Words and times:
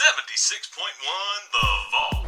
76.1 0.00 1.52
The 1.52 1.68
Vault. 1.92 2.24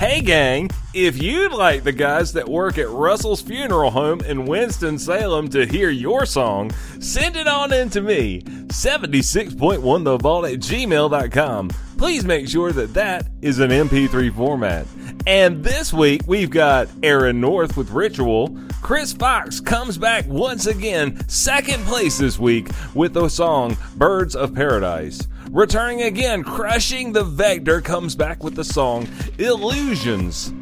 Hey, 0.00 0.22
gang, 0.22 0.70
if 0.94 1.22
you'd 1.22 1.52
like 1.52 1.84
the 1.84 1.92
guys 1.92 2.32
that 2.32 2.48
work 2.48 2.78
at 2.78 2.88
Russell's 2.88 3.42
Funeral 3.42 3.90
Home 3.90 4.22
in 4.22 4.46
Winston-Salem 4.46 5.50
to 5.50 5.66
hear 5.66 5.90
your 5.90 6.24
song, 6.24 6.70
send 6.98 7.36
it 7.36 7.46
on 7.46 7.74
in 7.74 7.90
to 7.90 8.00
me, 8.00 8.40
76.1 8.40 10.04
The 10.04 10.16
Vault 10.16 10.46
at 10.46 10.60
gmail.com. 10.60 11.68
Please 11.98 12.24
make 12.24 12.48
sure 12.48 12.72
that 12.72 12.94
that 12.94 13.26
is 13.42 13.58
an 13.58 13.70
MP3 13.70 14.34
format. 14.34 14.86
And 15.26 15.62
this 15.62 15.92
week, 15.92 16.22
we've 16.26 16.48
got 16.48 16.88
Aaron 17.02 17.38
North 17.38 17.76
with 17.76 17.90
Ritual. 17.90 18.58
Chris 18.80 19.12
Fox 19.12 19.60
comes 19.60 19.98
back 19.98 20.26
once 20.26 20.66
again, 20.66 21.28
second 21.28 21.84
place 21.84 22.16
this 22.16 22.38
week, 22.38 22.70
with 22.94 23.12
the 23.12 23.28
song 23.28 23.76
Birds 23.96 24.34
of 24.34 24.54
Paradise. 24.54 25.28
Returning 25.50 26.02
again, 26.02 26.44
Crushing 26.44 27.12
the 27.12 27.24
Vector 27.24 27.80
comes 27.80 28.14
back 28.14 28.44
with 28.44 28.54
the 28.54 28.64
song 28.64 29.08
Illusions. 29.38 30.52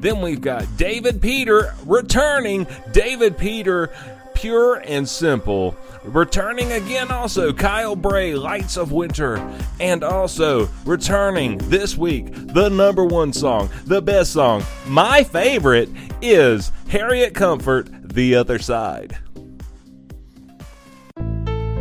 Then 0.00 0.20
we've 0.20 0.40
got 0.40 0.76
David 0.76 1.20
Peter 1.20 1.74
returning. 1.84 2.66
David 2.92 3.36
Peter, 3.36 3.90
pure 4.34 4.76
and 4.76 5.08
simple. 5.08 5.76
Returning 6.04 6.70
again, 6.70 7.10
also 7.10 7.52
Kyle 7.52 7.96
Bray, 7.96 8.34
Lights 8.34 8.76
of 8.76 8.92
Winter. 8.92 9.38
And 9.80 10.04
also 10.04 10.68
returning 10.84 11.58
this 11.64 11.96
week, 11.96 12.26
the 12.32 12.68
number 12.68 13.04
one 13.04 13.32
song, 13.32 13.70
the 13.86 14.00
best 14.00 14.32
song, 14.32 14.62
my 14.86 15.24
favorite 15.24 15.88
is 16.22 16.70
Harriet 16.88 17.34
Comfort, 17.34 17.88
The 18.14 18.36
Other 18.36 18.60
Side. 18.60 19.18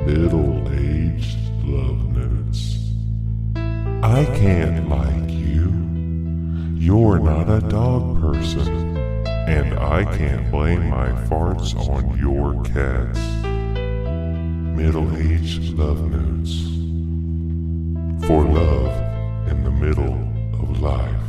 Middle 0.07 0.66
I 4.03 4.25
can't 4.25 4.89
like 4.89 5.31
you. 5.31 5.73
You're 6.75 7.17
not 7.17 7.49
a 7.49 7.61
dog 7.67 8.21
person. 8.21 8.95
And 9.25 9.77
I 9.79 10.03
can't 10.15 10.51
blame 10.51 10.87
my 10.89 11.09
farts 11.27 11.75
on 11.75 12.15
your 12.17 12.63
cats. 12.63 13.19
Middle 14.77 15.17
aged 15.17 15.73
love 15.73 16.11
notes. 16.11 16.61
For 18.27 18.43
love 18.43 19.49
in 19.49 19.63
the 19.63 19.71
middle 19.71 20.13
of 20.61 20.79
life. 20.79 21.26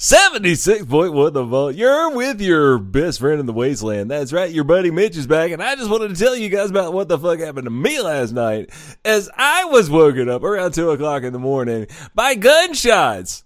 76.1 0.00 1.34
The 1.34 1.44
Vault. 1.44 1.74
You're 1.74 2.16
with 2.16 2.40
your 2.40 2.78
best 2.78 3.20
friend 3.20 3.38
in 3.38 3.44
the 3.44 3.52
wasteland. 3.52 4.10
That's 4.10 4.32
right, 4.32 4.50
your 4.50 4.64
buddy 4.64 4.90
Mitch 4.90 5.14
is 5.14 5.26
back, 5.26 5.50
and 5.50 5.62
I 5.62 5.74
just 5.74 5.90
wanted 5.90 6.08
to 6.08 6.14
tell 6.14 6.34
you 6.34 6.48
guys 6.48 6.70
about 6.70 6.94
what 6.94 7.08
the 7.08 7.18
fuck 7.18 7.38
happened 7.38 7.66
to 7.66 7.70
me 7.70 8.00
last 8.00 8.32
night 8.32 8.70
as 9.04 9.28
I 9.36 9.66
was 9.66 9.90
woken 9.90 10.30
up 10.30 10.42
around 10.42 10.72
2 10.72 10.92
o'clock 10.92 11.22
in 11.22 11.34
the 11.34 11.38
morning 11.38 11.86
by 12.14 12.34
gunshots. 12.34 13.44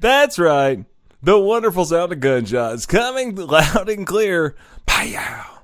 That's 0.00 0.36
right, 0.36 0.84
the 1.22 1.38
wonderful 1.38 1.84
sound 1.84 2.10
of 2.10 2.18
gunshots 2.18 2.84
coming 2.84 3.36
loud 3.36 3.88
and 3.88 4.04
clear. 4.04 4.56
Pow! 4.86 5.60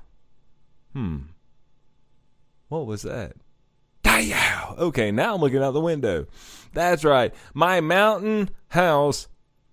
Hmm. 0.93 1.17
What 2.69 2.85
was 2.85 3.01
that? 3.01 3.33
Pow! 4.03 4.75
Okay, 4.79 5.11
now 5.11 5.35
I'm 5.35 5.41
looking 5.41 5.61
out 5.61 5.71
the 5.71 5.81
window. 5.81 6.25
That's 6.71 7.03
right, 7.03 7.33
my 7.53 7.81
mountain 7.81 8.49
house 8.69 9.27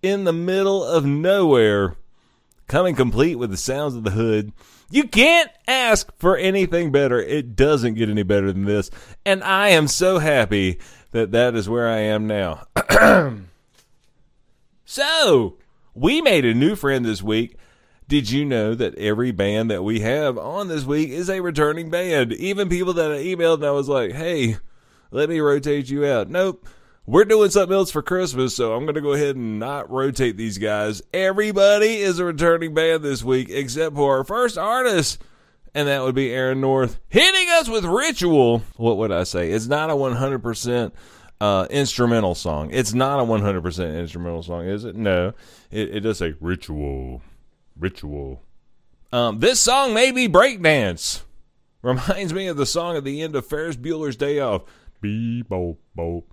in 0.07 0.25
the 0.25 0.33
middle 0.33 0.85
of 0.85 1.05
nowhere, 1.05 1.97
coming 2.69 2.95
complete 2.95 3.35
with 3.35 3.51
the 3.51 3.57
sounds 3.57 3.95
of 3.97 4.05
the 4.05 4.13
hood. 4.13 4.53
You 4.89 5.09
can't 5.09 5.51
ask 5.67 6.17
for 6.17 6.37
anything 6.37 6.93
better. 6.93 7.21
It 7.21 7.57
doesn't 7.57 7.95
get 7.95 8.09
any 8.09 8.23
better 8.23 8.53
than 8.53 8.65
this. 8.65 8.89
And 9.25 9.43
I 9.43 9.71
am 9.71 9.89
so 9.89 10.21
happy 10.21 10.79
that 11.11 11.33
that 11.33 11.57
is 11.57 11.69
where 11.69 11.89
I 11.89 11.99
am 11.99 12.29
now. 12.29 12.67
so, 14.85 15.57
we 15.93 16.23
made 16.23 16.45
a 16.45 16.55
new 16.55 16.77
friend 16.77 17.05
this 17.05 17.23
week. 17.23 17.57
Did 18.07 18.31
you 18.31 18.45
know 18.45 18.77
that 18.77 18.95
every 18.97 19.33
band 19.33 19.73
that 19.73 19.83
we 19.83 20.01
have 20.01 20.39
on 20.39 20.69
this 20.69 20.85
week 20.85 21.11
is 21.11 21.29
a 21.29 21.41
returning 21.41 21.91
band? 21.91 22.33
Even 22.35 22.69
people 22.69 22.93
that 22.93 23.11
I 23.11 23.25
emailed 23.25 23.57
and 23.57 23.65
I 23.65 23.73
was 23.73 23.89
like, 23.89 24.13
hey, 24.13 24.59
let 25.11 25.29
me 25.29 25.41
rotate 25.41 25.91
you 25.91 26.07
out. 26.07 26.31
Nope 26.31 26.65
we're 27.07 27.25
doing 27.25 27.51
something 27.51 27.75
else 27.75 27.91
for 27.91 28.03
Christmas, 28.03 28.57
so 28.57 28.75
I'm 28.75 28.85
going 28.85 28.97
to 28.97 29.01
go 29.01 29.13
ahead 29.13 29.37
and 29.37 29.59
not 29.61 29.91
rotate 29.91 30.37
these 30.37 30.59
guys. 30.59 31.03
Everybody 31.15 31.99
is 31.99 32.19
a 32.19 32.25
returning 32.25 32.75
band 32.75 33.05
this 33.05 33.23
week, 33.23 33.49
except 33.49 33.95
for 33.95 34.19
our 34.19 34.25
first 34.25 34.59
artist, 34.59 35.23
and 35.73 35.87
that 35.87 36.03
would 36.03 36.17
be 36.17 36.33
Aaron 36.33 36.61
North, 36.61 36.99
hitting 37.09 37.49
us 37.51 37.69
with 37.69 37.85
Ritual. 37.85 38.63
What 38.77 38.97
would 38.97 39.13
I 39.13 39.23
say? 39.23 39.53
It's 39.53 39.69
not 39.69 39.89
a 39.89 39.95
100% 39.95 40.93
uh, 41.41 41.67
instrumental 41.71 42.35
song. 42.35 42.71
It's 42.73 42.93
not 42.93 43.21
a 43.21 43.25
100% 43.25 43.99
instrumental 43.99 44.43
song, 44.43 44.67
is 44.67 44.85
it? 44.85 44.97
No. 44.97 45.33
It, 45.71 45.97
it 45.97 46.01
does 46.01 46.19
say 46.19 46.35
Ritual. 46.41 47.23
Ritual. 47.79 48.43
Um, 49.13 49.39
this 49.39 49.61
song 49.61 49.95
may 49.95 50.11
be 50.11 50.29
breakdance. 50.29 51.23
Reminds 51.83 52.35
me 52.35 52.49
of 52.49 52.57
the 52.57 52.67
song 52.67 52.97
at 52.97 53.05
the 53.05 53.23
end 53.23 53.37
of 53.37 53.47
Ferris 53.47 53.77
Bueller's 53.77 54.17
Day 54.17 54.41
Off. 54.41 54.63
Beep, 55.01 55.49
boop, 55.49 55.77
boop. 55.97 56.25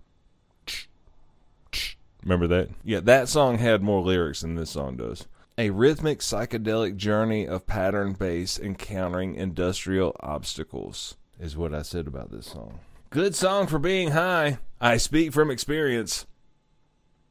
Remember 2.23 2.47
that? 2.47 2.69
Yeah, 2.83 3.01
that 3.01 3.29
song 3.29 3.57
had 3.57 3.81
more 3.81 4.01
lyrics 4.01 4.41
than 4.41 4.55
this 4.55 4.71
song 4.71 4.97
does. 4.97 5.27
A 5.57 5.69
rhythmic 5.69 6.19
psychedelic 6.19 6.95
journey 6.95 7.47
of 7.47 7.67
pattern 7.67 8.13
bass 8.13 8.57
encountering 8.57 9.35
industrial 9.35 10.15
obstacles 10.21 11.15
is 11.39 11.55
what 11.57 11.73
I 11.73 11.81
said 11.81 12.07
about 12.07 12.31
this 12.31 12.47
song. 12.47 12.79
Good 13.09 13.35
song 13.35 13.67
for 13.67 13.77
being 13.77 14.11
high. 14.11 14.57
I 14.81 14.97
speak 14.97 15.31
from 15.33 15.51
experience. 15.51 16.25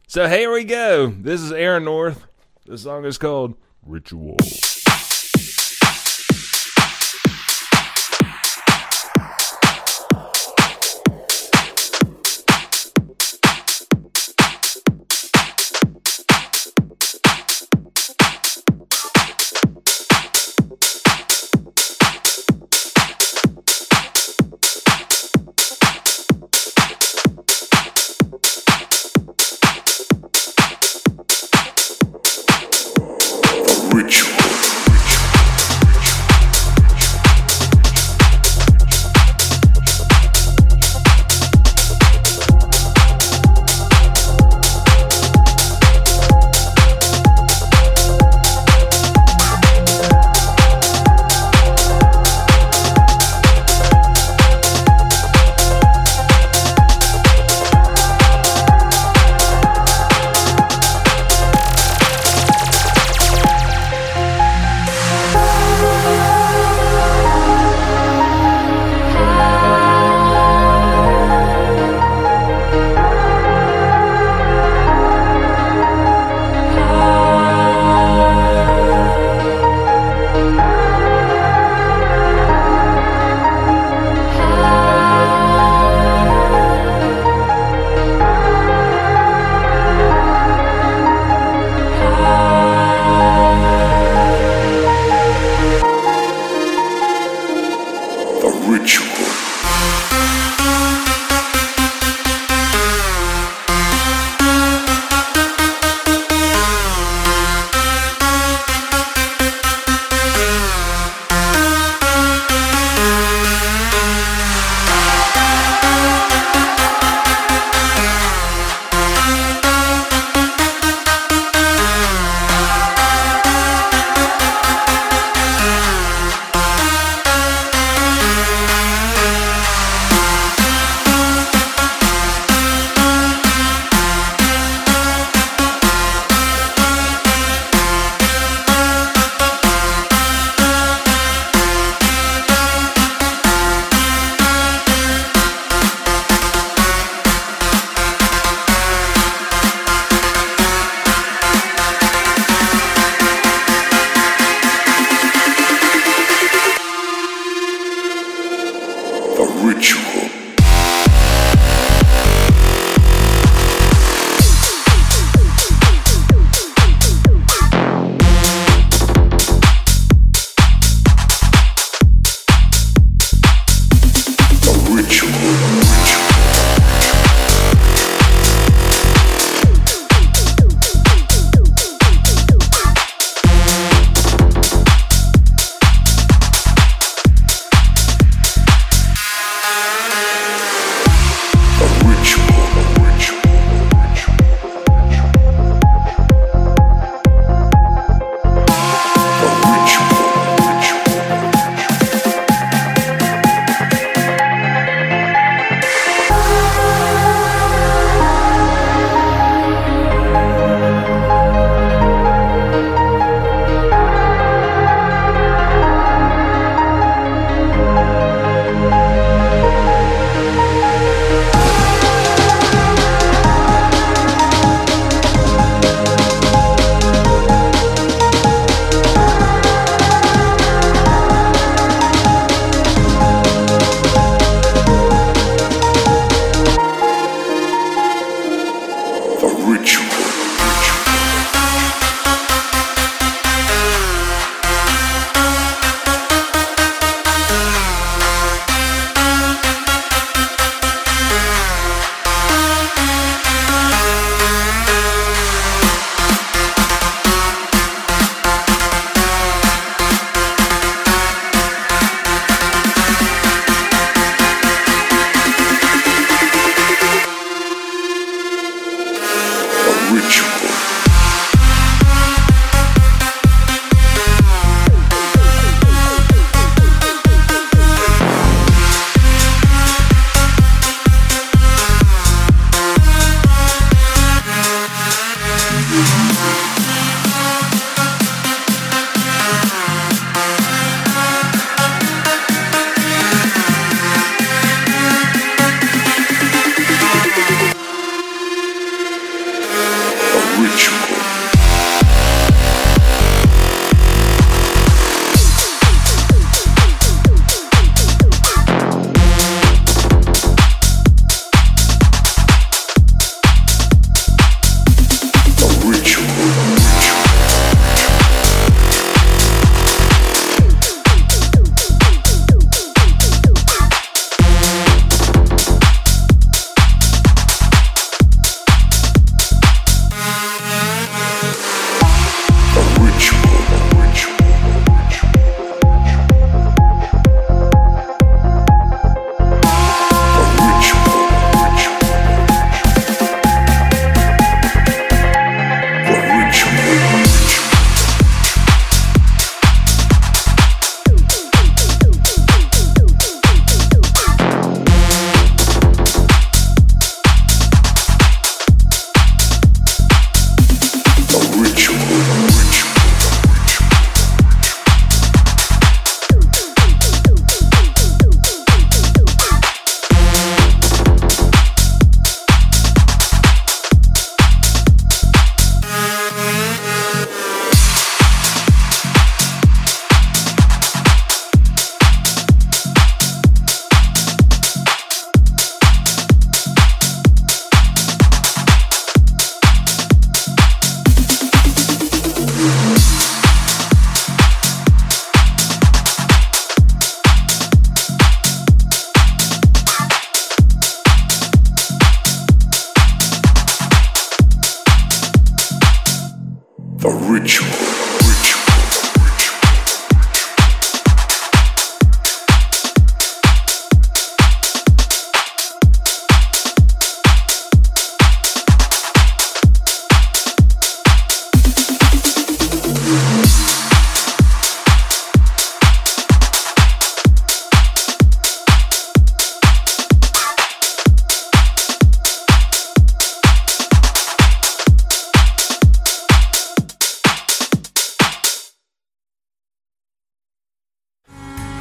So 0.06 0.28
here 0.28 0.52
we 0.52 0.64
go. 0.64 1.08
This 1.08 1.40
is 1.40 1.50
Aaron 1.50 1.84
North. 1.84 2.26
The 2.66 2.78
song 2.78 3.04
is 3.04 3.18
called 3.18 3.56
Ritual. 3.84 4.36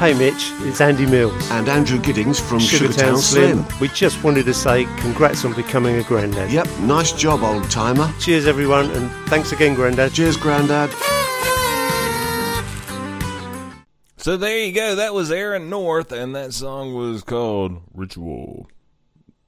Hey 0.01 0.15
Mitch, 0.15 0.51
it's 0.61 0.81
Andy 0.81 1.05
Mills. 1.05 1.51
And 1.51 1.69
Andrew 1.69 1.99
Giddings 1.99 2.39
from 2.39 2.57
Sugartown 2.57 3.17
Sugartown 3.17 3.17
Slim. 3.19 3.65
We 3.79 3.87
just 3.89 4.23
wanted 4.23 4.45
to 4.45 4.53
say 4.55 4.85
congrats 4.97 5.45
on 5.45 5.53
becoming 5.53 5.97
a 5.97 6.03
granddad. 6.03 6.51
Yep, 6.51 6.67
nice 6.79 7.11
job, 7.11 7.43
old 7.43 7.69
timer. 7.69 8.11
Cheers 8.19 8.47
everyone 8.47 8.89
and 8.89 9.11
thanks 9.29 9.51
again 9.51 9.75
granddad. 9.75 10.11
Cheers, 10.11 10.37
Grandad. 10.37 10.89
So 14.17 14.37
there 14.37 14.65
you 14.65 14.71
go. 14.71 14.95
That 14.95 15.13
was 15.13 15.31
Aaron 15.31 15.69
North, 15.69 16.11
and 16.11 16.35
that 16.35 16.53
song 16.53 16.95
was 16.95 17.21
called 17.21 17.83
Ritual. 17.93 18.71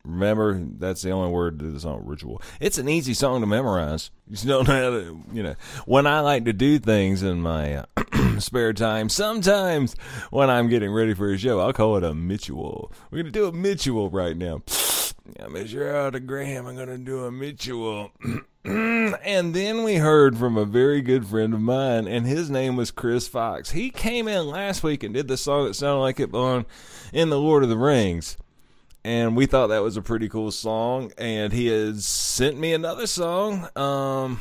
Remember, 0.06 0.62
that's 0.80 1.02
the 1.02 1.12
only 1.12 1.32
word 1.32 1.60
to 1.60 1.72
the 1.72 1.80
song, 1.80 2.02
Ritual. 2.06 2.42
It's 2.60 2.78
an 2.78 2.90
easy 2.90 3.14
song 3.14 3.40
to 3.40 3.48
memorize. 3.48 4.12
You 4.28 4.34
just 4.34 4.46
don't 4.46 4.68
know 4.68 4.74
how 4.74 4.90
to, 4.90 5.24
you 5.32 5.44
know. 5.44 5.56
When 5.86 6.06
I 6.06 6.20
like 6.20 6.44
to 6.44 6.52
do 6.52 6.78
things 6.78 7.24
in 7.24 7.42
my 7.42 7.76
uh, 7.76 7.86
spare 8.40 8.74
time, 8.74 9.08
sometimes 9.08 9.96
when 10.30 10.50
I'm 10.50 10.68
getting 10.68 10.92
ready 10.92 11.14
for 11.14 11.32
a 11.32 11.38
show, 11.38 11.62
I'll 11.62 11.72
call 11.72 11.96
it 11.96 12.04
a 12.04 12.14
Mitchell. 12.14 12.92
We're 13.12 13.24
going 13.24 13.32
to 13.32 13.40
do 13.40 13.48
a 13.48 13.54
Mitchell 13.54 14.10
right 14.10 14.36
now. 14.36 14.62
Yeah, 15.40 15.46
Mr. 15.46 15.94
Autogram, 15.94 16.68
I'm 16.68 16.76
going 16.76 16.90
to 16.90 16.98
do 16.98 17.24
a 17.24 17.32
Mitchell. 17.32 18.12
and 18.66 19.54
then 19.56 19.84
we 19.84 19.96
heard 19.96 20.38
from 20.38 20.58
a 20.58 20.66
very 20.66 21.02
good 21.02 21.26
friend 21.26 21.54
of 21.54 21.62
mine, 21.62 22.10
and 22.10 22.26
his 22.28 22.50
name 22.50 22.76
was 22.76 22.92
Chris 22.92 23.26
Fox. 23.30 23.72
He 23.72 23.90
came 23.90 24.28
in 24.28 24.48
last 24.48 24.84
week 24.84 25.02
and 25.02 25.14
did 25.14 25.30
the 25.30 25.38
song 25.38 25.68
that 25.68 25.76
sounded 25.76 26.02
like 26.02 26.20
it 26.20 26.32
belonged 26.32 26.66
in 27.14 27.30
The 27.30 27.40
Lord 27.40 27.64
of 27.64 27.70
the 27.70 27.78
Rings. 27.78 28.36
And 29.06 29.36
we 29.36 29.46
thought 29.46 29.68
that 29.68 29.84
was 29.84 29.98
a 29.98 30.02
pretty 30.02 30.30
cool 30.30 30.52
song. 30.52 31.12
And 31.18 31.52
he 31.52 31.68
has 31.68 32.06
sent 32.06 32.58
me 32.58 32.74
another 32.74 33.08
song 33.08 33.68
um, 33.76 34.40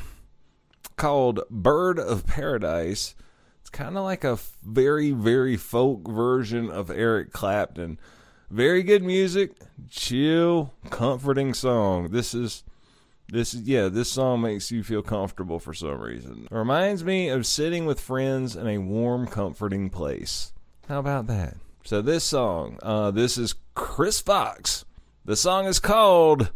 called 0.97 1.41
Bird 1.51 1.99
of 1.99 2.27
Paradise. 2.27 3.15
It's 3.61 3.71
kind 3.71 3.97
of 3.97 4.05
like 4.05 4.25
a 4.25 4.39
very, 4.63 5.11
very 5.11 5.57
folk 5.57 6.09
version 6.09 6.71
of 6.71 6.91
Eric 6.91 7.33
Clapton. 7.33 7.99
Very 8.51 8.83
good 8.83 9.03
music, 9.03 9.53
chill, 9.89 10.75
comforting 10.91 11.55
song. 11.55 12.11
This 12.11 12.35
is 12.35 12.65
this 13.33 13.55
is 13.55 13.63
yeah, 13.63 13.89
this 13.89 14.13
song 14.13 14.43
makes 14.43 14.71
you 14.71 14.83
feel 14.83 15.01
comfortable 15.01 15.59
for 15.59 15.73
some 15.73 15.99
reason. 15.99 16.49
It 16.51 16.55
reminds 16.55 17.03
me 17.03 17.31
of 17.31 17.47
sitting 17.47 17.87
with 17.87 17.99
friends 17.99 18.55
in 18.55 18.67
a 18.67 18.77
warm, 18.77 19.27
comforting 19.27 19.89
place. 19.89 20.53
How 20.87 20.99
about 20.99 21.29
that? 21.29 21.57
So 21.85 22.01
this 22.01 22.23
song, 22.23 22.79
uh, 22.81 23.11
this 23.11 23.37
is 23.37 23.57
Chris 23.75 24.21
Fox. 24.21 24.85
The 25.25 25.35
song 25.35 25.67
is 25.67 25.81
called 25.81 26.53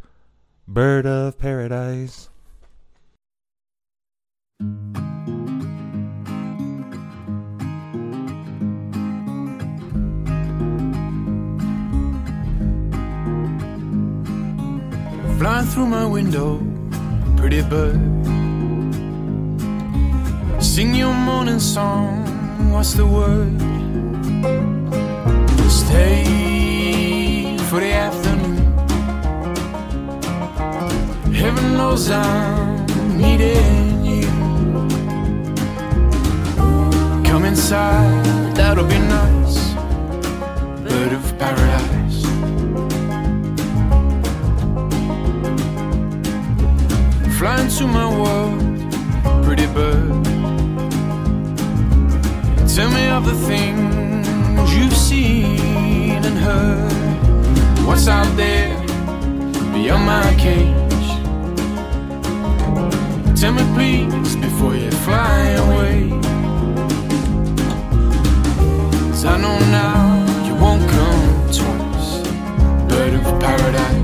Bird 0.68 1.04
of 1.04 1.36
Paradise. 1.36 2.30
Flying 15.38 15.66
through 15.66 15.86
my 15.86 16.06
window, 16.06 16.64
pretty 17.36 17.62
bird. 17.62 18.00
Sing 20.62 20.94
your 20.94 21.12
morning 21.12 21.58
song, 21.58 22.70
what's 22.70 22.94
the 22.94 23.06
word? 23.06 24.75
Stay 25.68 27.56
for 27.68 27.80
the 27.80 27.92
afternoon. 27.92 28.56
Heaven 31.32 31.76
knows 31.76 32.10
I'm 32.10 32.86
needing 33.18 34.04
you. 34.04 34.28
Come 37.24 37.44
inside, 37.44 38.54
that'll 38.54 38.84
be 38.84 38.98
nice. 38.98 39.74
Bird 40.84 41.12
of 41.12 41.38
paradise. 41.38 42.22
Fly 47.38 47.60
into 47.60 47.86
my 47.86 48.08
world, 48.20 48.60
pretty 49.44 49.66
bird. 49.66 50.24
Tell 52.74 52.90
me 52.90 53.08
of 53.08 53.24
the 53.24 53.34
things 53.46 54.74
you've 54.74 54.96
seen 54.96 55.55
and 56.26 56.38
heard. 56.38 57.86
What's 57.86 58.08
out 58.08 58.36
there 58.36 58.74
beyond 59.72 60.06
my 60.06 60.34
cage? 60.36 61.08
Tell 63.40 63.52
me, 63.52 63.62
please, 63.74 64.34
before 64.36 64.74
you 64.74 64.90
fly 65.06 65.40
away. 65.64 65.98
'Cause 69.08 69.24
I 69.24 69.36
know 69.42 69.58
now 69.82 70.00
you 70.46 70.54
won't 70.64 70.84
come 70.96 71.26
twice, 71.58 72.10
bird 72.88 73.14
of 73.18 73.24
paradise. 73.44 73.94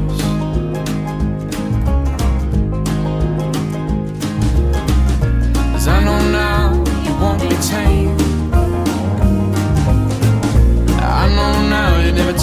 I 5.96 5.98
know 6.06 6.20
now 6.30 6.62
you 7.04 7.12
won't 7.20 7.40
be 7.42 7.56
tame. 7.70 8.21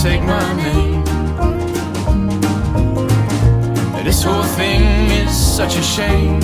Take 0.02 0.22
my 0.22 0.54
name. 0.54 1.04
This 4.06 4.24
whole 4.24 4.44
thing 4.44 4.82
is 5.12 5.30
such 5.30 5.76
a 5.76 5.84
shame. 5.84 6.40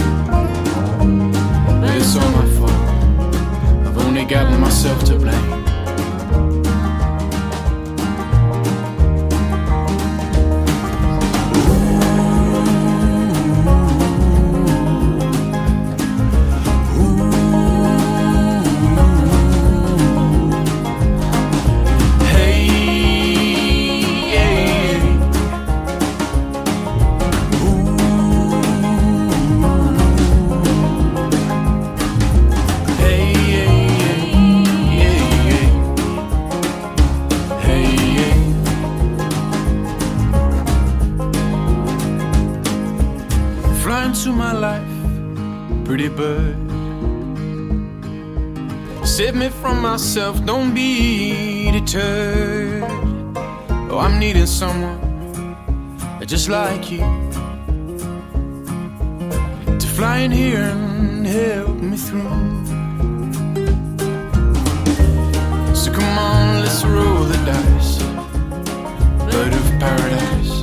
But 1.79 1.95
it's 1.95 2.17
all 2.17 2.29
my 2.31 2.45
fault. 2.57 2.71
I've 3.88 3.97
only 3.97 4.25
got 4.25 4.59
myself 4.59 5.03
to 5.05 5.15
blame. 5.17 5.64
From 50.15 50.24
myself, 50.24 50.45
don't 50.45 50.74
be 50.74 51.72
deterred. 51.72 52.84
Oh, 53.89 54.00
I'm 54.00 54.17
needing 54.19 54.45
someone 54.45 55.01
just 56.25 56.50
like 56.50 56.89
you 56.89 57.01
to 59.79 59.88
fly 59.95 60.19
in 60.19 60.31
here 60.31 60.62
and 60.62 61.27
help 61.27 61.77
me 61.77 61.98
through. 61.98 62.24
So 65.75 65.91
come 65.91 66.17
on, 66.17 66.62
let's 66.62 66.84
roll 66.86 67.25
the 67.25 67.38
dice, 67.45 68.00
bird 69.29 69.53
of 69.53 69.65
paradise. 69.84 70.53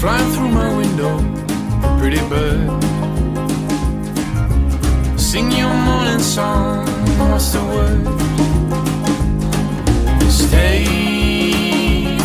Flying 0.00 0.30
through 0.32 0.50
my 0.50 0.76
window, 0.76 1.18
pretty 2.00 2.20
bird. 2.28 2.63
What's 7.44 7.52
the 7.52 7.64
word? 7.76 8.04
Stay 10.30 10.84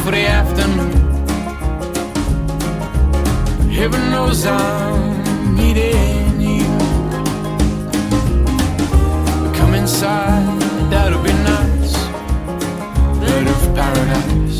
for 0.04 0.12
the 0.12 0.26
afternoon. 0.28 0.94
Heaven 3.70 4.12
knows 4.12 4.46
I'm 4.46 5.56
needing 5.56 6.40
you. 6.40 6.66
Come 9.58 9.74
inside, 9.74 10.62
that'll 10.90 11.22
be 11.22 11.34
nice. 11.34 11.94
Bird 13.20 13.48
of 13.48 13.62
paradise. 13.76 14.60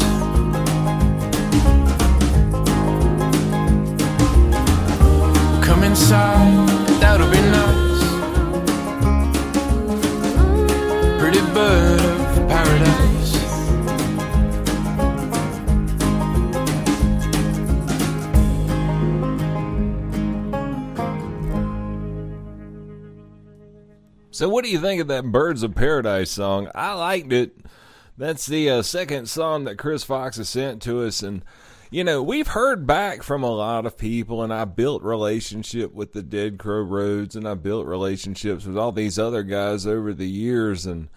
Come 5.66 5.84
inside, 5.84 6.68
that'll 7.00 7.32
be 7.32 7.42
nice. 7.50 7.79
Bird 11.54 12.00
of 12.02 12.48
paradise. 12.48 13.00
So, 24.32 24.48
what 24.48 24.64
do 24.64 24.72
you 24.72 24.80
think 24.80 25.02
of 25.02 25.10
that 25.10 25.26
Birds 25.26 25.64
of 25.64 25.76
Paradise 25.76 26.32
song? 26.32 26.72
I 26.74 26.94
liked 26.94 27.34
it. 27.34 27.58
That's 28.18 28.46
the 28.46 28.70
uh, 28.70 28.82
second 28.84 29.28
song 29.28 29.66
that 29.66 29.78
Chris 29.78 30.04
Fox 30.04 30.38
has 30.38 30.48
sent 30.48 30.82
to 30.84 31.04
us, 31.04 31.22
and 31.24 31.44
you 31.92 32.04
know 32.04 32.24
we've 32.24 32.48
heard 32.48 32.88
back 32.88 33.22
from 33.22 33.44
a 33.44 33.52
lot 33.52 33.86
of 33.86 33.98
people, 33.98 34.42
and 34.42 34.54
I 34.54 34.66
built 34.66 35.04
relationship 35.04 35.94
with 35.94 36.14
the 36.14 36.22
Dead 36.22 36.58
Crow 36.58 36.84
Roads, 36.84 37.36
and 37.36 37.48
I 37.48 37.56
built 37.56 37.86
relationships 37.86 38.66
with 38.66 38.78
all 38.78 38.92
these 38.92 39.20
other 39.20 39.44
guys 39.44 39.86
over 39.86 40.14
the 40.14 40.30
years, 40.30 40.86
and 40.86 41.10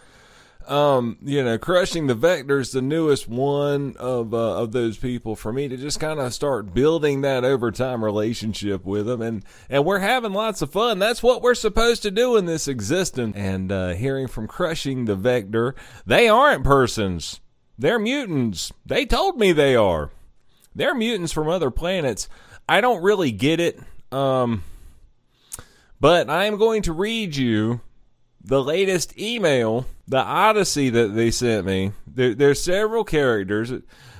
um, 0.68 1.18
you 1.22 1.42
know, 1.42 1.58
crushing 1.58 2.06
the 2.06 2.14
vector's 2.14 2.72
the 2.72 2.82
newest 2.82 3.28
one 3.28 3.96
of 3.98 4.32
uh, 4.32 4.62
of 4.62 4.72
those 4.72 4.96
people 4.96 5.36
for 5.36 5.52
me 5.52 5.68
to 5.68 5.76
just 5.76 6.00
kind 6.00 6.20
of 6.20 6.32
start 6.34 6.74
building 6.74 7.20
that 7.22 7.44
over 7.44 7.70
time 7.70 8.04
relationship 8.04 8.84
with 8.84 9.06
them, 9.06 9.22
and 9.22 9.44
and 9.68 9.84
we're 9.84 10.00
having 10.00 10.32
lots 10.32 10.62
of 10.62 10.70
fun. 10.70 10.98
That's 10.98 11.22
what 11.22 11.42
we're 11.42 11.54
supposed 11.54 12.02
to 12.02 12.10
do 12.10 12.36
in 12.36 12.46
this 12.46 12.68
existence. 12.68 13.36
And 13.36 13.72
uh, 13.72 13.90
hearing 13.90 14.28
from 14.28 14.46
crushing 14.46 15.04
the 15.04 15.16
vector, 15.16 15.74
they 16.06 16.28
aren't 16.28 16.64
persons; 16.64 17.40
they're 17.78 17.98
mutants. 17.98 18.72
They 18.84 19.06
told 19.06 19.38
me 19.38 19.52
they 19.52 19.76
are. 19.76 20.10
They're 20.74 20.94
mutants 20.94 21.32
from 21.32 21.48
other 21.48 21.70
planets. 21.70 22.28
I 22.68 22.80
don't 22.80 23.02
really 23.02 23.32
get 23.32 23.60
it. 23.60 23.78
Um, 24.10 24.62
but 26.00 26.28
I 26.28 26.46
am 26.46 26.56
going 26.56 26.82
to 26.82 26.92
read 26.92 27.36
you 27.36 27.80
the 28.44 28.62
latest 28.62 29.18
email, 29.18 29.86
the 30.06 30.18
Odyssey 30.18 30.90
that 30.90 31.14
they 31.14 31.30
sent 31.30 31.66
me. 31.66 31.92
There, 32.06 32.34
there's 32.34 32.62
several 32.62 33.04
characters. 33.04 33.72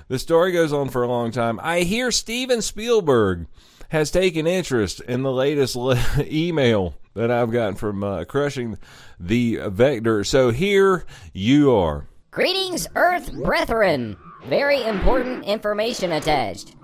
The 0.08 0.18
story 0.18 0.52
goes 0.52 0.72
on 0.72 0.88
for 0.88 1.02
a 1.02 1.08
long 1.08 1.30
time. 1.30 1.58
I 1.62 1.80
hear 1.80 2.10
Steven 2.10 2.62
Spielberg 2.62 3.46
has 3.88 4.10
taken 4.10 4.46
interest 4.46 5.00
in 5.00 5.22
the 5.22 5.32
latest 5.32 5.76
le- 5.76 5.98
email 6.24 6.94
that 7.14 7.30
I've 7.30 7.50
gotten 7.50 7.74
from 7.74 8.02
uh, 8.02 8.24
Crushing 8.24 8.78
the 9.20 9.60
Vector. 9.66 10.24
So 10.24 10.50
here 10.50 11.04
you 11.32 11.74
are. 11.74 12.06
Greetings, 12.30 12.86
Earth 12.94 13.32
brethren. 13.32 14.16
Very 14.46 14.82
important 14.82 15.44
information 15.44 16.12
attached. 16.12 16.74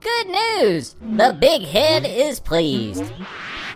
Good 0.00 0.26
news! 0.26 0.94
The 1.00 1.34
big 1.40 1.62
head 1.62 2.04
is 2.04 2.38
pleased. 2.38 3.10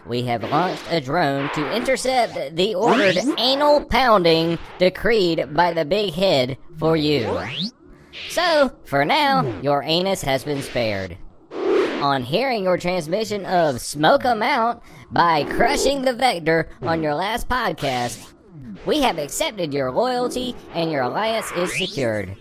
We 0.09 0.23
have 0.23 0.43
launched 0.43 0.85
a 0.91 1.03
drone 1.03 1.51
to 1.55 1.77
intercept 1.77 2.57
the 2.57 2.75
ordered 2.75 3.19
anal 3.37 3.85
pounding 3.85 4.59
decreed 4.79 5.55
by 5.55 5.75
the 5.75 5.85
big 5.85 6.15
head 6.15 6.57
for 6.79 6.97
you. 6.97 7.39
So, 8.31 8.73
for 8.85 9.05
now, 9.05 9.61
your 9.61 9.83
anus 9.83 10.23
has 10.23 10.45
been 10.45 10.63
spared. 10.63 11.19
On 11.53 12.23
hearing 12.23 12.65
your 12.65 12.79
transmission 12.79 13.45
of 13.45 13.83
Smoke 13.83 14.25
'em 14.25 14.43
Out 14.43 14.83
by 15.11 15.45
crushing 15.45 16.03
the 16.03 16.15
vector 16.15 16.71
on 16.81 17.03
your 17.03 17.15
last 17.15 17.49
podcast, 17.49 18.33
we 18.87 19.03
have 19.03 19.19
accepted 19.19 19.75
your 19.75 19.91
loyalty 19.93 20.57
and 20.75 20.91
your 20.91 21.03
alliance 21.03 21.53
is 21.53 21.77
secured. 21.77 22.35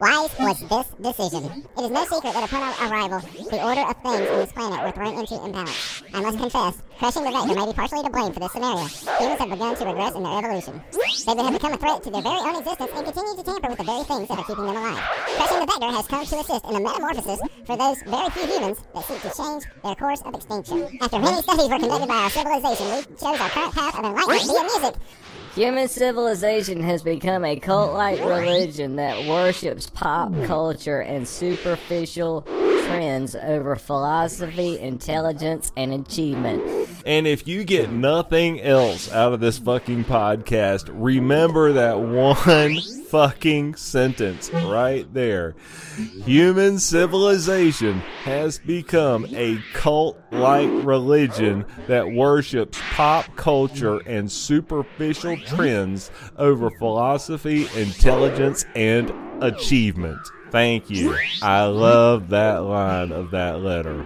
Wise 0.00 0.30
was 0.40 0.58
this 0.66 0.88
decision. 1.14 1.64
It 1.78 1.82
is 1.86 1.90
no 1.90 2.02
secret 2.04 2.34
that 2.34 2.44
upon 2.44 2.62
our 2.62 2.90
arrival, 2.90 3.20
the 3.46 3.62
order 3.62 3.82
of 3.82 3.94
things 4.02 4.28
on 4.28 4.38
this 4.42 4.52
planet 4.52 4.82
were 4.82 4.90
thrown 4.90 5.18
into 5.18 5.38
imbalance. 5.38 6.02
I 6.12 6.20
must 6.20 6.38
confess, 6.38 6.82
crushing 6.98 7.22
the 7.22 7.30
vector 7.30 7.54
may 7.54 7.66
be 7.66 7.72
partially 7.72 8.02
to 8.02 8.10
blame 8.10 8.32
for 8.32 8.40
this 8.40 8.52
scenario. 8.52 8.86
Humans 8.90 9.38
have 9.38 9.50
begun 9.50 9.76
to 9.76 9.84
regress 9.86 10.14
in 10.14 10.22
their 10.24 10.38
evolution. 10.38 10.82
They 10.90 11.42
have 11.42 11.52
become 11.54 11.72
a 11.72 11.78
threat 11.78 12.02
to 12.02 12.10
their 12.10 12.22
very 12.22 12.42
own 12.42 12.56
existence 12.58 12.90
and 12.90 13.04
continue 13.06 13.36
to 13.38 13.44
tamper 13.44 13.68
with 13.70 13.78
the 13.78 13.84
very 13.84 14.04
things 14.04 14.28
that 14.28 14.38
are 14.38 14.44
keeping 14.44 14.66
them 14.66 14.76
alive. 14.76 15.04
Crushing 15.38 15.60
the 15.62 15.66
vector 15.70 15.90
has 15.94 16.06
come 16.10 16.26
to 16.26 16.36
assist 16.42 16.64
in 16.64 16.74
the 16.74 16.80
metamorphosis 16.80 17.40
for 17.64 17.76
those 17.78 17.98
very 18.02 18.30
few 18.34 18.46
humans 18.50 18.78
that 18.94 19.04
seek 19.06 19.20
to 19.22 19.30
change 19.30 19.62
their 19.84 19.94
course 19.94 20.22
of 20.26 20.34
extinction. 20.34 20.98
After 21.00 21.18
many 21.22 21.38
studies 21.38 21.70
were 21.70 21.78
conducted 21.78 22.08
by 22.10 22.18
our 22.26 22.30
civilization, 22.34 22.86
we 22.90 22.98
chose 23.14 23.38
our 23.38 23.50
current 23.54 23.74
path 23.78 23.94
of 23.94 24.04
enlightenment 24.04 24.42
via 24.42 24.64
music. 24.74 24.94
Human 25.54 25.86
civilization 25.86 26.82
has 26.82 27.04
become 27.04 27.44
a 27.44 27.54
cult 27.54 27.92
like 27.92 28.18
religion 28.18 28.96
that 28.96 29.28
worships 29.28 29.88
pop 29.88 30.32
culture 30.46 30.98
and 31.00 31.28
superficial 31.28 32.42
trends 32.86 33.36
over 33.36 33.76
philosophy, 33.76 34.80
intelligence, 34.80 35.70
and 35.76 35.92
achievement. 35.94 36.88
And 37.06 37.28
if 37.28 37.46
you 37.46 37.62
get 37.62 37.92
nothing 37.92 38.60
else 38.62 39.12
out 39.12 39.32
of 39.32 39.38
this 39.38 39.58
fucking 39.58 40.06
podcast, 40.06 40.90
remember 40.92 41.74
that 41.74 42.00
one 42.00 42.80
fucking 43.14 43.76
sentence 43.76 44.50
right 44.52 45.06
there. 45.14 45.54
Human 46.24 46.80
civilization 46.80 48.00
has 48.24 48.58
become 48.58 49.24
a 49.30 49.56
cult 49.72 50.20
like 50.32 50.68
religion 50.84 51.64
that 51.86 52.10
worships 52.10 52.76
pop 52.90 53.36
culture 53.36 53.98
and 53.98 54.32
superficial 54.32 55.36
trends 55.36 56.10
over 56.38 56.70
philosophy, 56.70 57.68
intelligence, 57.76 58.66
and 58.74 59.12
achievement. 59.40 60.18
Thank 60.50 60.90
you. 60.90 61.16
I 61.40 61.66
love 61.66 62.30
that 62.30 62.64
line 62.64 63.12
of 63.12 63.30
that 63.30 63.60
letter. 63.60 64.04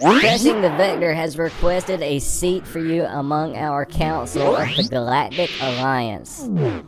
Crushing 0.00 0.60
the 0.62 0.70
Vector 0.70 1.12
has 1.12 1.38
requested 1.38 2.02
a 2.02 2.18
seat 2.18 2.66
for 2.66 2.78
you 2.78 3.04
among 3.04 3.56
our 3.56 3.84
council 3.84 4.56
of 4.56 4.68
the 4.76 4.84
Galactic 4.84 5.50
Alliance. 5.60 6.42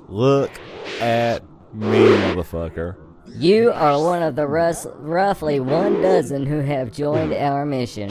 Look 0.09 0.51
at 1.01 1.43
me, 1.73 1.99
motherfucker. 1.99 2.97
You 3.37 3.73
are 3.73 4.01
one 4.03 4.23
of 4.23 4.37
the 4.37 4.47
rus- 4.47 4.87
roughly 4.97 5.61
one 5.61 6.03
dozen 6.03 6.47
who 6.47 6.59
have 6.61 6.93
joined 6.93 7.33
our 7.33 7.65
mission. 7.65 8.11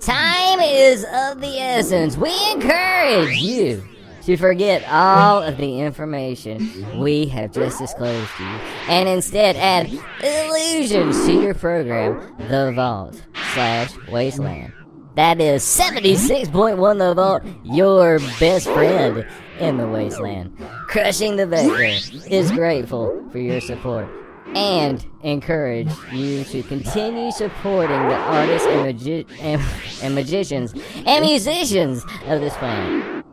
Time 0.00 0.60
is 0.60 1.04
of 1.04 1.40
the 1.40 1.58
essence. 1.58 2.16
We 2.16 2.32
encourage 2.52 3.36
you 3.36 3.86
to 4.26 4.36
forget 4.36 4.84
all 4.90 5.40
of 5.42 5.56
the 5.56 5.80
information 5.80 6.98
we 7.00 7.26
have 7.26 7.52
just 7.52 7.78
disclosed 7.78 8.28
to 8.36 8.42
you 8.42 8.48
and 8.88 9.08
instead 9.08 9.54
add 9.56 9.86
illusions 10.20 11.24
to 11.26 11.32
your 11.40 11.54
program, 11.54 12.34
The 12.48 12.72
Vault 12.74 13.22
slash 13.54 13.96
Wasteland. 14.08 14.72
That 15.14 15.40
is 15.40 15.62
76.1 15.62 16.98
The 16.98 17.14
Vault, 17.14 17.42
your 17.64 18.18
best 18.40 18.66
friend 18.68 19.24
in 19.60 19.76
the 19.78 19.86
Wasteland. 19.86 20.58
Crushing 20.88 21.36
the 21.36 21.46
Vector 21.46 21.84
is 22.28 22.50
grateful 22.50 23.28
for 23.30 23.38
your 23.38 23.60
support 23.60 24.08
and 24.54 25.04
encourage 25.22 25.90
you 26.12 26.42
to 26.44 26.62
continue 26.64 27.30
supporting 27.30 28.08
the 28.08 28.14
artists 28.16 28.66
and, 28.66 28.82
magi- 28.82 29.24
and, 29.40 29.62
and 30.02 30.14
magicians 30.14 30.74
and 31.06 31.24
musicians 31.24 32.02
of 32.26 32.40
this 32.40 32.56
planet. 32.56 33.25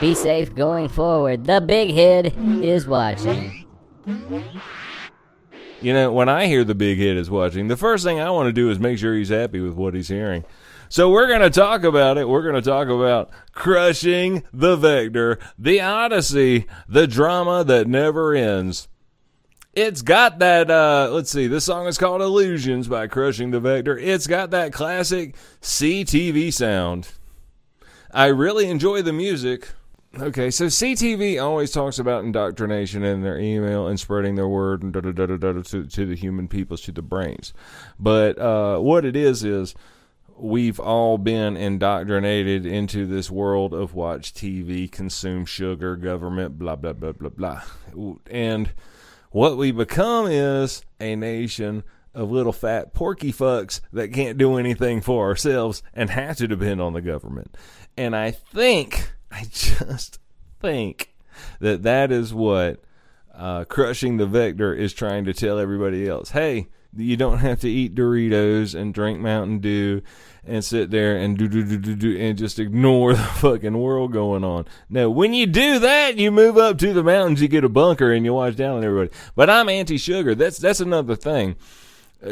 Be 0.00 0.14
safe 0.14 0.54
going 0.54 0.88
forward. 0.88 1.44
The 1.44 1.60
big 1.60 1.94
head 1.94 2.34
is 2.62 2.86
watching. 2.86 3.66
You 5.80 5.92
know, 5.92 6.12
when 6.12 6.28
I 6.28 6.46
hear 6.46 6.64
the 6.64 6.74
big 6.74 6.98
hit 6.98 7.16
is 7.16 7.30
watching, 7.30 7.68
the 7.68 7.76
first 7.76 8.04
thing 8.04 8.18
I 8.18 8.30
want 8.30 8.48
to 8.48 8.52
do 8.52 8.70
is 8.70 8.78
make 8.78 8.98
sure 8.98 9.14
he's 9.14 9.28
happy 9.28 9.60
with 9.60 9.74
what 9.74 9.94
he's 9.94 10.08
hearing. 10.08 10.44
So 10.88 11.10
we're 11.10 11.26
going 11.26 11.40
to 11.40 11.50
talk 11.50 11.84
about 11.84 12.18
it. 12.18 12.28
We're 12.28 12.42
going 12.42 12.54
to 12.54 12.62
talk 12.62 12.88
about 12.88 13.30
crushing 13.52 14.44
the 14.52 14.76
vector, 14.76 15.38
the 15.58 15.80
odyssey, 15.80 16.66
the 16.88 17.06
drama 17.06 17.64
that 17.64 17.86
never 17.86 18.34
ends. 18.34 18.88
It's 19.72 20.02
got 20.02 20.38
that, 20.38 20.70
uh, 20.70 21.10
let's 21.12 21.30
see, 21.30 21.48
this 21.48 21.64
song 21.64 21.86
is 21.86 21.98
called 21.98 22.22
Illusions 22.22 22.86
by 22.86 23.06
Crushing 23.08 23.50
the 23.50 23.60
Vector. 23.60 23.98
It's 23.98 24.26
got 24.26 24.50
that 24.52 24.72
classic 24.72 25.34
CTV 25.60 26.52
sound. 26.52 27.08
I 28.12 28.26
really 28.26 28.70
enjoy 28.70 29.02
the 29.02 29.12
music. 29.12 29.68
Okay, 30.20 30.50
so 30.52 30.66
CTV 30.66 31.42
always 31.42 31.72
talks 31.72 31.98
about 31.98 32.24
indoctrination 32.24 33.02
in 33.02 33.22
their 33.22 33.38
email 33.38 33.88
and 33.88 33.98
spreading 33.98 34.36
their 34.36 34.46
word 34.46 34.82
and 34.82 34.92
da 34.92 35.00
da 35.00 35.10
da 35.10 35.26
da 35.26 35.36
da 35.36 35.62
to, 35.62 35.86
to 35.86 36.06
the 36.06 36.14
human 36.14 36.46
peoples, 36.46 36.82
to 36.82 36.92
the 36.92 37.02
brains. 37.02 37.52
But 37.98 38.38
uh, 38.38 38.78
what 38.78 39.04
it 39.04 39.16
is 39.16 39.42
is 39.42 39.74
we've 40.36 40.78
all 40.78 41.18
been 41.18 41.56
indoctrinated 41.56 42.64
into 42.64 43.06
this 43.06 43.28
world 43.28 43.74
of 43.74 43.94
watch 43.94 44.32
TV, 44.32 44.90
consume 44.90 45.46
sugar, 45.46 45.96
government, 45.96 46.58
blah 46.58 46.76
blah 46.76 46.92
blah 46.92 47.12
blah 47.12 47.30
blah, 47.30 47.62
and 48.30 48.70
what 49.30 49.56
we 49.56 49.72
become 49.72 50.28
is 50.28 50.84
a 51.00 51.16
nation 51.16 51.82
of 52.14 52.30
little 52.30 52.52
fat 52.52 52.94
porky 52.94 53.32
fucks 53.32 53.80
that 53.92 54.12
can't 54.12 54.38
do 54.38 54.56
anything 54.58 55.00
for 55.00 55.26
ourselves 55.26 55.82
and 55.92 56.10
have 56.10 56.36
to 56.36 56.46
depend 56.46 56.80
on 56.80 56.92
the 56.92 57.00
government. 57.00 57.56
And 57.96 58.14
I 58.14 58.30
think, 58.30 59.13
I 59.34 59.46
just 59.50 60.20
think 60.60 61.12
that 61.58 61.82
that 61.82 62.12
is 62.12 62.32
what 62.32 62.82
uh, 63.34 63.64
crushing 63.64 64.16
the 64.16 64.26
vector 64.26 64.72
is 64.72 64.92
trying 64.92 65.24
to 65.24 65.34
tell 65.34 65.58
everybody 65.58 66.08
else. 66.08 66.30
Hey, 66.30 66.68
you 66.96 67.16
don't 67.16 67.38
have 67.38 67.58
to 67.60 67.68
eat 67.68 67.96
Doritos 67.96 68.76
and 68.76 68.94
drink 68.94 69.18
Mountain 69.18 69.58
Dew 69.58 70.02
and 70.46 70.64
sit 70.64 70.92
there 70.92 71.16
and 71.16 71.36
do 71.36 71.48
do 71.48 71.64
do 71.64 71.78
do 71.78 71.96
do 71.96 72.16
and 72.16 72.38
just 72.38 72.60
ignore 72.60 73.12
the 73.14 73.22
fucking 73.22 73.76
world 73.76 74.12
going 74.12 74.44
on. 74.44 74.66
No, 74.88 75.10
when 75.10 75.34
you 75.34 75.46
do 75.46 75.80
that, 75.80 76.16
you 76.16 76.30
move 76.30 76.56
up 76.56 76.78
to 76.78 76.92
the 76.92 77.02
mountains, 77.02 77.42
you 77.42 77.48
get 77.48 77.64
a 77.64 77.68
bunker, 77.68 78.12
and 78.12 78.24
you 78.24 78.34
watch 78.34 78.54
down 78.54 78.76
on 78.76 78.84
everybody. 78.84 79.10
But 79.34 79.50
I'm 79.50 79.68
anti-sugar. 79.68 80.36
That's 80.36 80.58
that's 80.58 80.80
another 80.80 81.16
thing. 81.16 81.56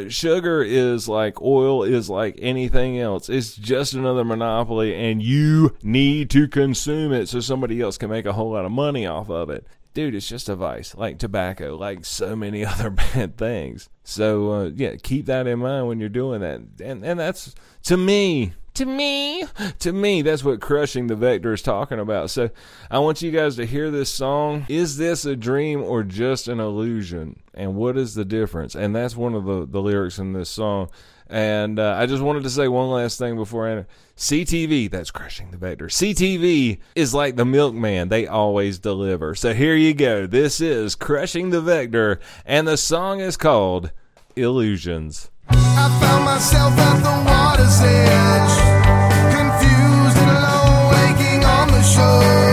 Sugar 0.07 0.63
is 0.63 1.07
like 1.07 1.41
oil 1.41 1.83
is 1.83 2.09
like 2.09 2.35
anything 2.39 2.99
else. 2.99 3.29
It's 3.29 3.55
just 3.55 3.93
another 3.93 4.23
monopoly, 4.23 4.95
and 4.95 5.21
you 5.21 5.75
need 5.83 6.29
to 6.31 6.47
consume 6.47 7.11
it 7.13 7.29
so 7.29 7.39
somebody 7.39 7.81
else 7.81 7.97
can 7.97 8.09
make 8.09 8.25
a 8.25 8.33
whole 8.33 8.51
lot 8.51 8.65
of 8.65 8.71
money 8.71 9.05
off 9.05 9.29
of 9.29 9.49
it. 9.49 9.65
Dude, 9.93 10.15
it's 10.15 10.27
just 10.27 10.49
a 10.49 10.55
vice, 10.55 10.95
like 10.95 11.19
tobacco, 11.19 11.75
like 11.75 12.05
so 12.05 12.35
many 12.35 12.65
other 12.65 12.89
bad 12.89 13.37
things. 13.37 13.89
So 14.03 14.51
uh, 14.51 14.71
yeah, 14.75 14.95
keep 14.95 15.25
that 15.27 15.47
in 15.47 15.59
mind 15.59 15.87
when 15.87 15.99
you're 15.99 16.09
doing 16.09 16.41
that. 16.41 16.61
And 16.83 17.03
and 17.03 17.19
that's 17.19 17.55
to 17.83 17.97
me, 17.97 18.53
to 18.73 18.85
me, 18.85 19.45
to 19.79 19.93
me, 19.93 20.21
that's 20.21 20.43
what 20.43 20.59
crushing 20.59 21.07
the 21.07 21.15
vector 21.15 21.53
is 21.53 21.61
talking 21.61 21.99
about. 21.99 22.29
So 22.29 22.49
I 22.89 22.99
want 22.99 23.21
you 23.21 23.31
guys 23.31 23.55
to 23.57 23.65
hear 23.65 23.91
this 23.91 24.09
song. 24.09 24.65
Is 24.67 24.97
this 24.97 25.25
a 25.25 25.35
dream 25.35 25.81
or 25.83 26.03
just 26.03 26.47
an 26.47 26.59
illusion? 26.59 27.39
And 27.53 27.75
what 27.75 27.97
is 27.97 28.15
the 28.15 28.25
difference? 28.25 28.75
And 28.75 28.95
that's 28.95 29.15
one 29.15 29.35
of 29.35 29.45
the, 29.45 29.65
the 29.65 29.81
lyrics 29.81 30.17
in 30.17 30.33
this 30.33 30.49
song. 30.49 30.89
And 31.29 31.79
uh, 31.79 31.95
I 31.97 32.05
just 32.05 32.21
wanted 32.21 32.43
to 32.43 32.49
say 32.49 32.67
one 32.67 32.89
last 32.89 33.17
thing 33.17 33.35
before 33.35 33.67
I 33.67 33.71
enter. 33.71 33.87
CTV, 34.17 34.91
that's 34.91 35.11
crushing 35.11 35.51
the 35.51 35.57
vector. 35.57 35.87
CTV 35.87 36.79
is 36.95 37.13
like 37.13 37.35
the 37.35 37.45
milkman, 37.45 38.09
they 38.09 38.27
always 38.27 38.77
deliver. 38.77 39.33
So 39.33 39.53
here 39.53 39.75
you 39.75 39.93
go. 39.93 40.27
This 40.27 40.61
is 40.61 40.93
Crushing 40.93 41.49
the 41.49 41.61
Vector, 41.61 42.19
and 42.45 42.67
the 42.67 42.77
song 42.77 43.21
is 43.21 43.37
called 43.37 43.91
Illusions. 44.35 45.31
I 45.49 45.99
found 45.99 46.25
myself 46.25 46.73
at 46.77 46.99
the 47.01 47.29
water's 47.29 47.81
edge, 47.81 48.53
confused 49.33 50.17
and 50.17 51.43
on 51.43 51.67
the 51.69 51.81
shore. 51.81 52.52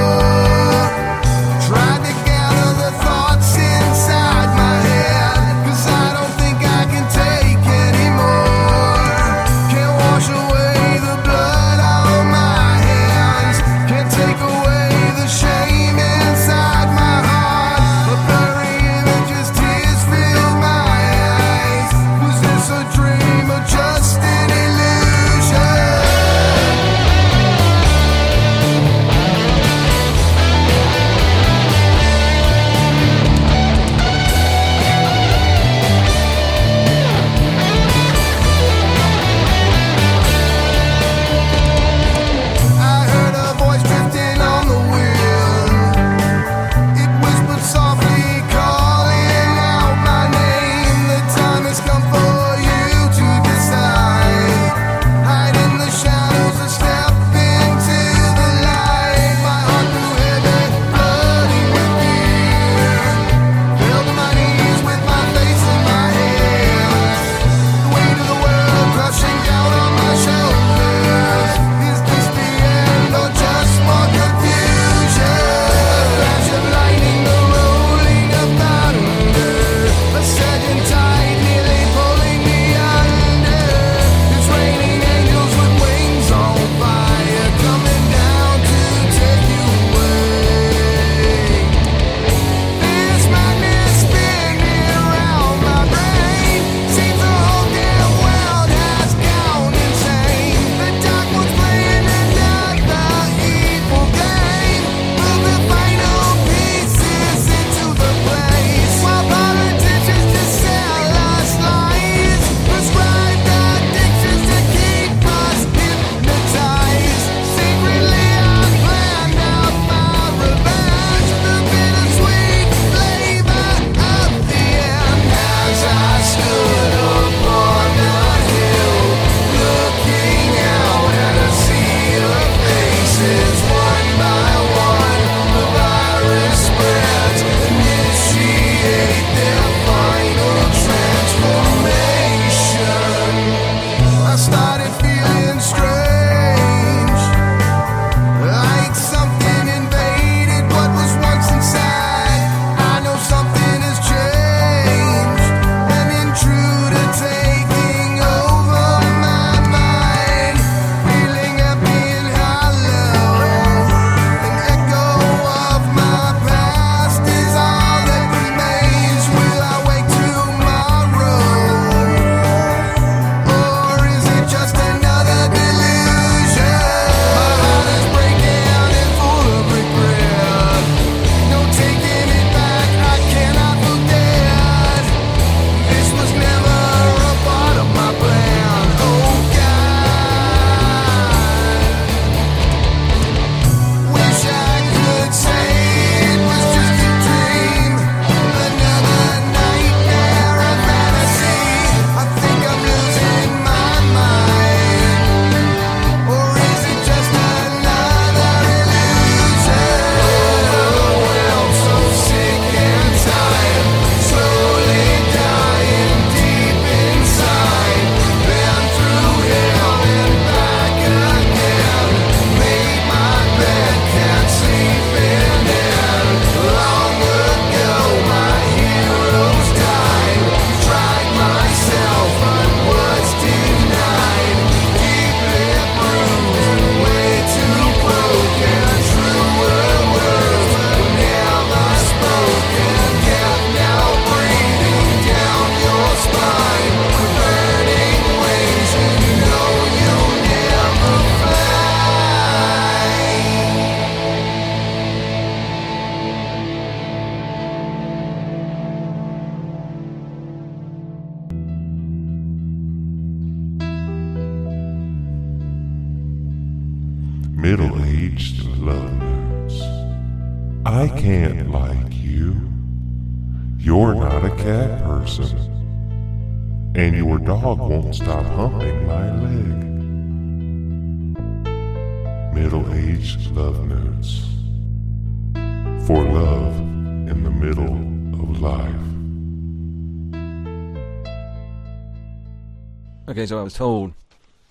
Was 293.70 293.76
told 293.76 294.14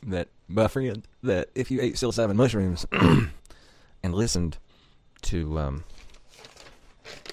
that 0.04 0.28
by 0.50 0.66
a 0.66 0.68
friend 0.68 1.08
that 1.24 1.50
if 1.56 1.72
you 1.72 1.80
ate 1.80 1.96
psilocybin 1.96 2.36
mushrooms 2.36 2.86
and 2.92 4.14
listened 4.14 4.58
to 5.22 5.58
um, 5.58 5.84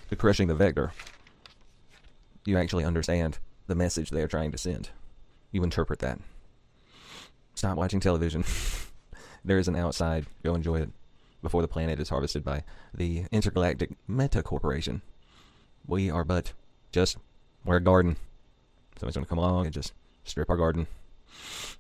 to 0.09 0.15
crushing 0.15 0.47
the 0.47 0.55
vector, 0.55 0.93
you 2.45 2.57
actually 2.57 2.85
understand 2.85 3.39
the 3.67 3.75
message 3.75 4.11
they 4.11 4.23
are 4.23 4.29
trying 4.29 4.53
to 4.53 4.59
send. 4.59 4.91
You 5.51 5.65
interpret 5.65 5.99
that. 6.01 6.21
Stop 7.57 7.77
watching 7.77 7.99
television. 7.99 8.45
there 9.45 9.59
is 9.59 9.67
an 9.67 9.75
outside. 9.75 10.27
Go 10.45 10.55
enjoy 10.55 10.83
it 10.83 10.91
before 11.43 11.63
the 11.63 11.69
planet 11.69 11.99
is 11.99 12.11
harvested 12.11 12.45
by 12.45 12.63
the 12.95 13.25
intergalactic 13.33 13.91
Meta 14.07 14.41
Corporation. 14.41 15.03
We 15.85 16.11
are 16.11 16.25
but 16.25 16.53
just 16.93 17.17
we're 17.65 17.77
a 17.77 17.81
garden. 17.81 18.19
Somebody's 18.99 19.17
gonna 19.17 19.27
come 19.27 19.39
along 19.39 19.65
and 19.65 19.75
just 19.75 19.93
strip 20.23 20.49
our 20.49 20.57
garden. 20.57 20.87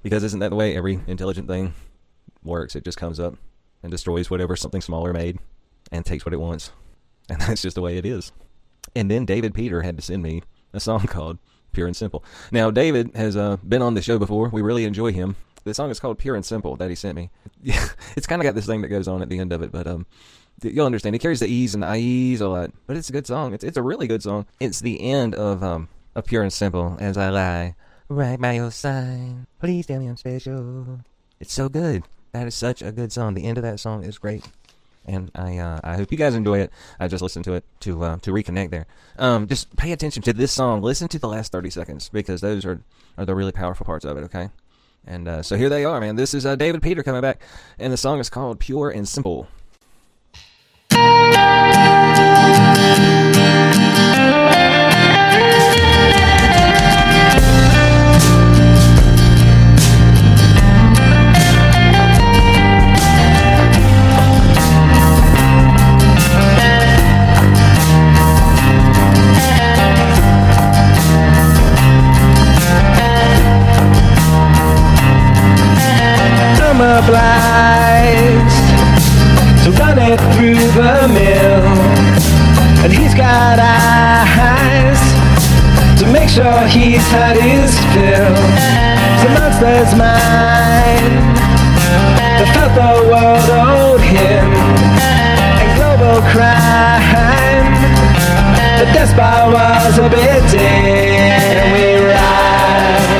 Because 0.02 0.22
isn't 0.24 0.40
that 0.40 0.50
the 0.50 0.56
way 0.56 0.76
every 0.76 1.00
intelligent 1.06 1.48
thing 1.48 1.74
works? 2.42 2.76
It 2.76 2.84
just 2.84 2.98
comes 2.98 3.18
up 3.18 3.34
and 3.82 3.90
destroys 3.90 4.30
whatever 4.30 4.56
something 4.56 4.80
smaller 4.80 5.12
made 5.12 5.38
and 5.90 6.04
takes 6.04 6.24
what 6.24 6.32
it 6.34 6.40
wants. 6.40 6.70
And 7.28 7.40
that's 7.40 7.62
just 7.62 7.74
the 7.74 7.82
way 7.82 7.96
it 7.96 8.06
is. 8.06 8.30
And 8.94 9.10
then 9.10 9.24
David 9.24 9.52
Peter 9.52 9.82
had 9.82 9.96
to 9.96 10.02
send 10.02 10.22
me 10.22 10.44
a 10.72 10.78
song 10.78 11.00
called 11.08 11.38
Pure 11.72 11.88
and 11.88 11.96
Simple. 11.96 12.24
Now, 12.52 12.70
David 12.70 13.16
has 13.16 13.36
uh, 13.36 13.56
been 13.56 13.82
on 13.82 13.94
the 13.94 14.02
show 14.02 14.16
before. 14.16 14.48
We 14.48 14.62
really 14.62 14.84
enjoy 14.84 15.12
him. 15.12 15.34
The 15.64 15.74
song 15.74 15.90
is 15.90 15.98
called 15.98 16.20
Pure 16.20 16.36
and 16.36 16.44
Simple 16.44 16.76
that 16.76 16.88
he 16.88 16.94
sent 16.94 17.16
me. 17.16 17.30
It's 18.16 18.28
kind 18.28 18.40
of 18.40 18.44
got 18.44 18.54
this 18.54 18.66
thing 18.66 18.80
that 18.82 18.88
goes 18.88 19.08
on 19.08 19.22
at 19.22 19.28
the 19.28 19.40
end 19.40 19.52
of 19.52 19.60
it, 19.60 19.72
but 19.72 19.88
um, 19.88 20.06
you'll 20.62 20.86
understand. 20.86 21.16
It 21.16 21.18
carries 21.18 21.40
the 21.40 21.48
E's 21.48 21.74
and 21.74 21.82
the 21.82 21.88
I's 21.88 22.40
a 22.40 22.48
lot, 22.48 22.70
but 22.86 22.96
it's 22.96 23.08
a 23.08 23.12
good 23.12 23.26
song. 23.26 23.52
It's 23.52 23.64
it's 23.64 23.76
a 23.76 23.82
really 23.82 24.06
good 24.06 24.22
song. 24.22 24.46
It's 24.60 24.80
the 24.80 25.00
end 25.02 25.34
of 25.34 25.62
um 25.62 25.88
of 26.14 26.24
Pure 26.24 26.44
and 26.44 26.52
Simple 26.52 26.96
as 26.98 27.18
I 27.18 27.28
lie 27.28 27.74
right 28.08 28.40
by 28.40 28.52
your 28.52 28.70
side. 28.70 29.46
Please 29.60 29.86
tell 29.86 30.00
me 30.00 30.06
I'm 30.06 30.16
special. 30.16 31.00
It's 31.40 31.52
so 31.52 31.68
good. 31.68 32.04
That 32.32 32.46
is 32.46 32.54
such 32.54 32.82
a 32.82 32.92
good 32.92 33.12
song. 33.12 33.34
The 33.34 33.44
end 33.44 33.58
of 33.58 33.64
that 33.64 33.80
song 33.80 34.04
is 34.04 34.18
great. 34.18 34.46
And 35.06 35.30
I 35.34 35.58
uh, 35.58 35.80
I 35.84 35.96
hope 35.96 36.10
you 36.10 36.18
guys 36.18 36.34
enjoy 36.34 36.58
it. 36.58 36.72
I 36.98 37.06
just 37.06 37.22
listened 37.22 37.44
to 37.44 37.54
it 37.54 37.64
to 37.80 38.02
uh, 38.02 38.16
to 38.18 38.32
reconnect 38.32 38.70
there. 38.70 38.86
Um, 39.18 39.46
just 39.46 39.74
pay 39.76 39.92
attention 39.92 40.22
to 40.24 40.32
this 40.32 40.50
song. 40.52 40.82
Listen 40.82 41.06
to 41.08 41.18
the 41.18 41.28
last 41.28 41.52
thirty 41.52 41.70
seconds 41.70 42.08
because 42.08 42.40
those 42.40 42.64
are 42.64 42.80
are 43.16 43.24
the 43.24 43.34
really 43.34 43.52
powerful 43.52 43.86
parts 43.86 44.04
of 44.04 44.16
it. 44.16 44.24
Okay. 44.24 44.50
And 45.06 45.28
uh, 45.28 45.42
so 45.42 45.56
here 45.56 45.68
they 45.68 45.84
are, 45.84 46.00
man. 46.00 46.16
This 46.16 46.34
is 46.34 46.44
uh, 46.44 46.56
David 46.56 46.82
Peter 46.82 47.04
coming 47.04 47.20
back, 47.20 47.40
and 47.78 47.92
the 47.92 47.96
song 47.96 48.18
is 48.18 48.28
called 48.28 48.58
"Pure 48.58 48.90
and 48.90 49.08
Simple." 49.08 49.46
Got 83.16 83.58
eyes 83.58 85.00
to 85.98 86.06
make 86.12 86.28
sure 86.28 86.66
he's 86.68 87.06
had 87.08 87.36
his 87.40 87.72
fill. 87.96 88.36
The 89.24 89.28
monster's 89.32 89.92
mine. 89.96 91.16
The 92.36 92.46
felt 92.52 92.72
the 92.76 92.92
world 93.08 93.48
owed 93.48 94.04
him. 94.04 94.52
And 95.60 95.70
global 95.80 96.20
crime. 96.28 97.72
The 98.80 98.84
bar 99.16 99.48
was 99.48 99.96
a 99.98 100.08
bit 100.10 100.42
dim. 100.52 100.60
And 101.40 101.72
we 101.72 101.96
ride 102.12 103.16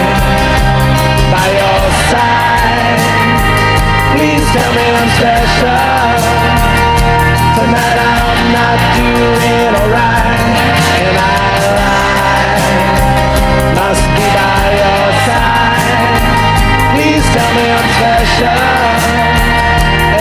by 1.33 1.47
your 1.57 1.85
side. 2.13 3.01
Please 4.13 4.45
tell 4.53 4.73
me 4.77 4.85
I'm 4.93 5.09
special. 5.17 5.97
Tonight 7.57 7.99
I'm 8.13 8.53
not 8.53 8.79
doing 8.97 9.46
tell 17.37 17.53
me 17.55 17.65
I'm 17.77 17.89
special. 17.97 18.61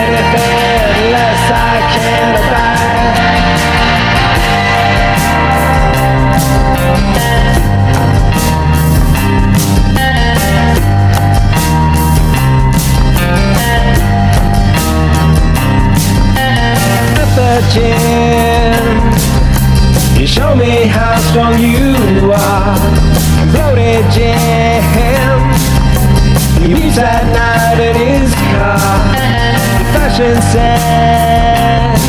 Anything 0.04 1.12
less 1.16 1.44
I 1.52 1.76
can't 1.94 2.36
abide. 2.40 2.76
You 20.20 20.28
show 20.28 20.56
me 20.56 20.88
how 20.88 21.20
strong 21.30 21.60
you 21.60 22.32
are. 22.32 22.76
Bloated 23.52 24.06
jam. 24.12 24.75
He 26.66 26.74
at 26.98 27.24
night 27.30 27.80
in 27.80 27.96
his 27.96 28.34
car. 28.58 28.98
Fashion 29.94 30.42
sense 30.50 32.02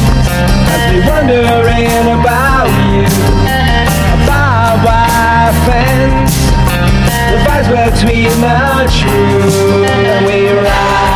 has 0.72 0.82
me 0.92 1.00
wondering 1.04 2.06
about 2.16 2.64
you. 2.88 3.04
A 3.44 4.16
barbed 4.24 4.80
wire 4.86 5.52
fence 5.68 6.36
divides 7.28 7.68
between 7.68 8.32
the 8.40 8.88
true 8.96 9.84
and 9.84 10.24
we 10.24 10.48
ride 10.48 11.15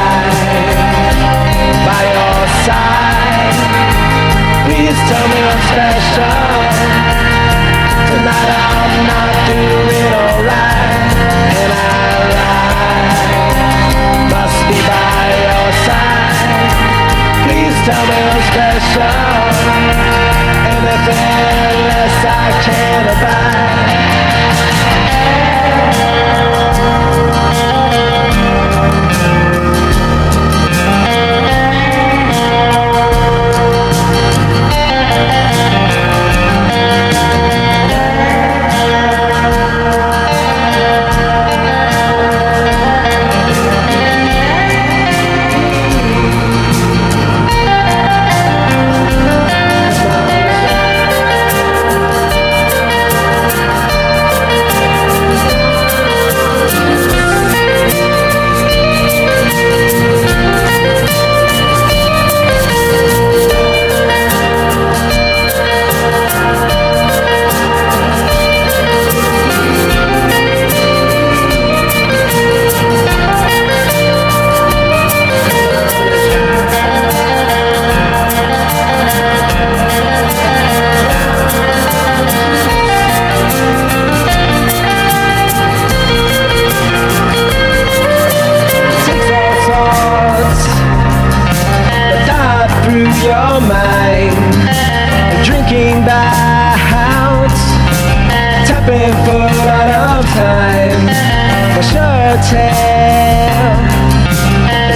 tale. 102.51 103.77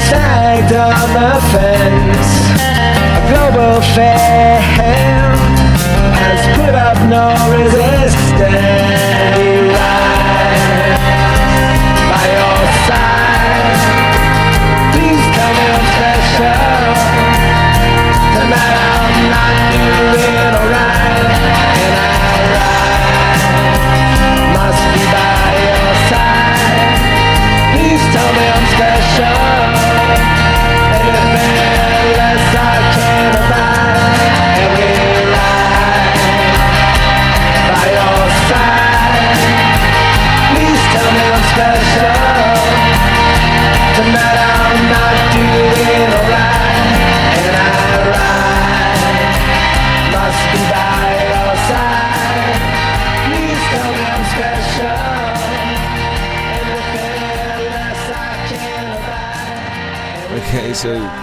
Snagged 0.09 0.73
on 0.73 1.07
the 1.19 1.33
fence. 1.51 2.31
A 3.17 3.21
global 3.31 3.81
fair 3.95 4.61
has 6.21 6.41
put 6.57 6.75
up 6.75 6.99
no 7.09 7.25
resistance. 7.57 8.84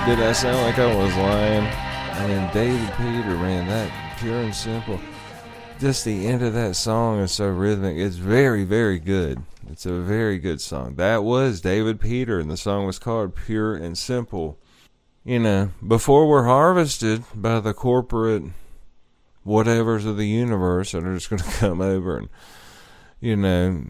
Did 0.05 0.19
I 0.19 0.31
sound 0.31 0.57
like 0.57 0.79
I 0.79 0.95
was 0.95 1.15
lying? 1.15 1.63
I 1.63 2.27
mean, 2.27 2.49
David 2.53 2.91
Peter, 2.97 3.37
man, 3.37 3.67
that 3.67 4.17
pure 4.17 4.41
and 4.41 4.53
simple. 4.53 4.99
Just 5.79 6.05
the 6.05 6.25
end 6.25 6.41
of 6.41 6.53
that 6.53 6.75
song 6.75 7.19
is 7.19 7.31
so 7.31 7.47
rhythmic. 7.47 7.97
It's 7.97 8.15
very, 8.15 8.63
very 8.63 8.97
good. 8.97 9.43
It's 9.69 9.85
a 9.85 10.01
very 10.01 10.39
good 10.39 10.59
song. 10.59 10.95
That 10.95 11.23
was 11.23 11.61
David 11.61 12.01
Peter, 12.01 12.39
and 12.39 12.49
the 12.49 12.57
song 12.57 12.87
was 12.87 12.97
called 12.97 13.35
Pure 13.35 13.75
and 13.75 13.95
Simple. 13.95 14.57
You 15.23 15.37
know, 15.37 15.69
before 15.87 16.27
we're 16.27 16.45
harvested 16.45 17.23
by 17.35 17.59
the 17.59 17.75
corporate 17.75 18.43
whatevers 19.45 20.07
of 20.07 20.17
the 20.17 20.27
universe 20.27 20.93
that 20.93 21.05
are 21.05 21.13
just 21.13 21.29
going 21.29 21.41
to 21.43 21.51
come 21.51 21.79
over 21.79 22.17
and, 22.17 22.29
you 23.19 23.35
know, 23.35 23.83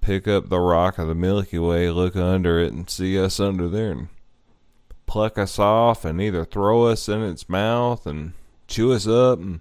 pick 0.00 0.26
up 0.26 0.48
the 0.48 0.60
rock 0.60 0.96
of 0.96 1.06
the 1.06 1.14
Milky 1.14 1.58
Way, 1.58 1.90
look 1.90 2.16
under 2.16 2.58
it, 2.58 2.72
and 2.72 2.88
see 2.88 3.20
us 3.22 3.38
under 3.38 3.68
there 3.68 3.90
and 3.92 4.08
pluck 5.10 5.36
us 5.36 5.58
off 5.58 6.04
and 6.04 6.20
either 6.20 6.44
throw 6.44 6.84
us 6.84 7.08
in 7.08 7.20
its 7.20 7.48
mouth 7.48 8.06
and 8.06 8.32
chew 8.68 8.92
us 8.92 9.08
up 9.08 9.40
and 9.40 9.58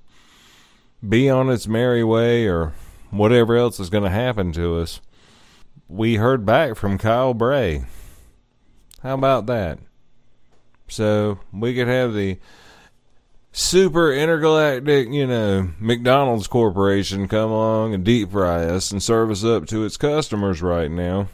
be 1.08 1.28
on 1.28 1.50
its 1.50 1.68
merry 1.68 2.04
way 2.04 2.46
or 2.46 2.72
whatever 3.10 3.58
else 3.58 3.80
is 3.80 3.90
going 3.90 4.04
to 4.04 4.12
happen 4.12 4.52
to 4.52 4.78
us. 4.78 5.02
We 5.88 6.18
heard 6.18 6.46
back 6.46 6.76
from 6.76 7.00
Kyle 7.00 7.34
Bray. 7.34 7.86
How 9.02 9.16
about 9.16 9.48
that? 9.48 9.80
So 10.88 11.40
we 11.52 11.74
could 11.74 11.88
have 11.88 12.14
the 12.14 12.38
super 13.52 14.14
intergalactic, 14.14 15.10
you 15.10 15.26
know, 15.26 15.70
McDonald's 15.80 16.46
Corporation 16.46 17.28
come 17.28 17.50
along 17.50 17.96
and 17.96 18.04
deep 18.04 18.32
fry 18.32 18.66
us 18.66 18.92
and 18.92 19.02
serve 19.02 19.32
us 19.32 19.44
up 19.44 19.66
to 19.70 19.84
its 19.84 19.98
customers 19.98 20.62
right 20.62 20.92
now. 20.92 21.28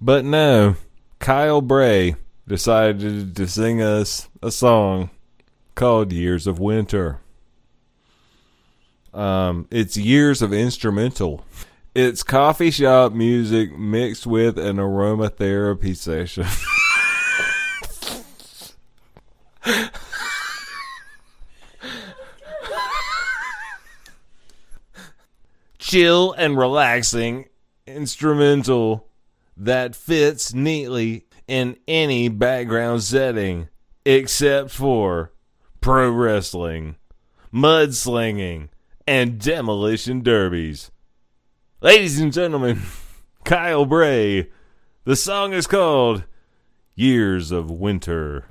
But 0.00 0.24
no, 0.24 0.74
Kyle 1.20 1.60
Bray 1.60 2.16
decided 2.46 3.34
to 3.36 3.48
sing 3.48 3.80
us 3.80 4.28
a 4.42 4.50
song 4.50 5.10
called 5.74 6.12
Years 6.12 6.46
of 6.46 6.58
Winter. 6.58 7.20
Um, 9.12 9.66
it's 9.70 9.96
years 9.96 10.42
of 10.42 10.52
instrumental. 10.52 11.44
It's 11.94 12.22
coffee 12.22 12.70
shop 12.72 13.12
music 13.12 13.76
mixed 13.78 14.26
with 14.26 14.58
an 14.58 14.76
aromatherapy 14.76 15.96
session. 15.96 16.44
Chill 25.78 26.32
and 26.32 26.58
relaxing 26.58 27.48
instrumental 27.86 29.06
that 29.56 29.94
fits 29.94 30.52
neatly 30.52 31.24
in 31.46 31.76
any 31.86 32.28
background 32.28 33.02
setting 33.02 33.68
except 34.04 34.70
for 34.70 35.32
pro 35.80 36.10
wrestling, 36.10 36.96
mudslinging, 37.52 38.68
and 39.06 39.38
demolition 39.38 40.22
derbies. 40.22 40.90
Ladies 41.80 42.18
and 42.18 42.32
gentlemen, 42.32 42.82
Kyle 43.44 43.84
Bray. 43.84 44.50
The 45.04 45.16
song 45.16 45.52
is 45.52 45.66
called 45.66 46.24
Years 46.94 47.50
of 47.50 47.70
Winter. 47.70 48.46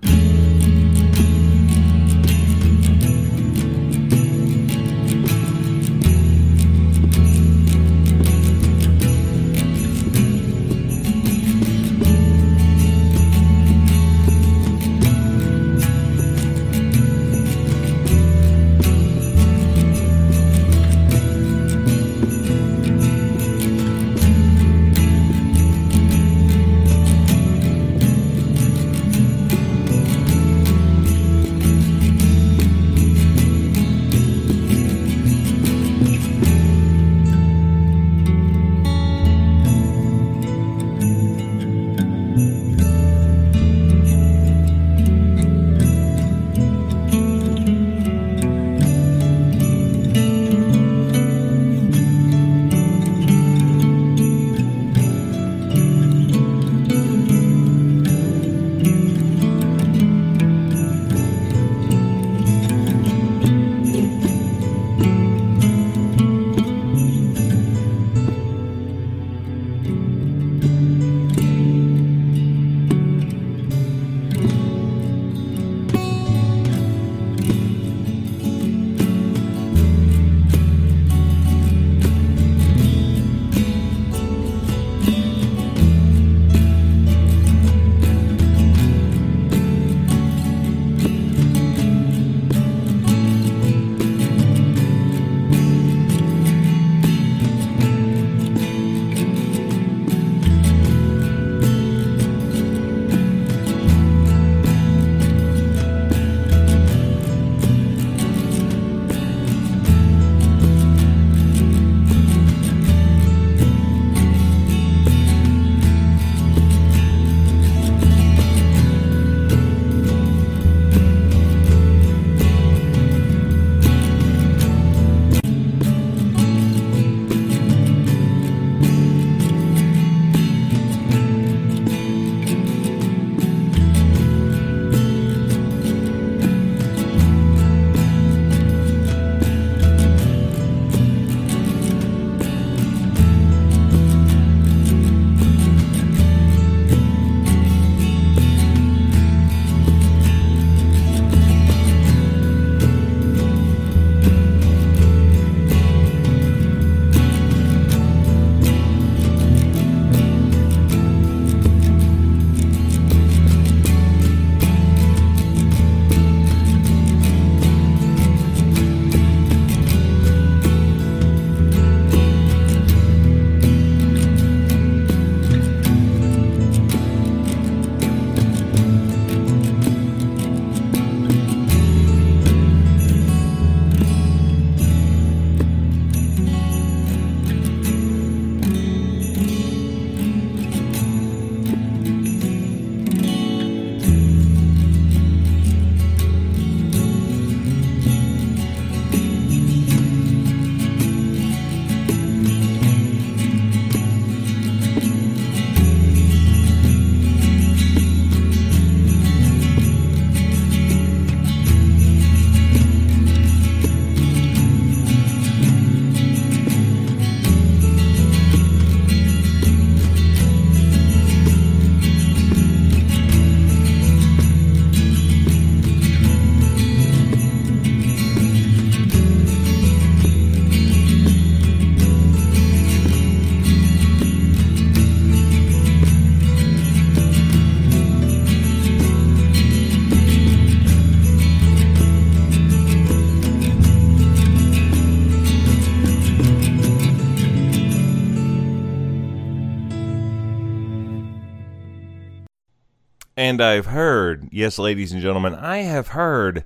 I've 253.63 253.87
heard, 253.87 254.49
yes, 254.51 254.77
ladies 254.77 255.11
and 255.11 255.21
gentlemen, 255.21 255.55
I 255.55 255.77
have 255.77 256.09
heard 256.09 256.63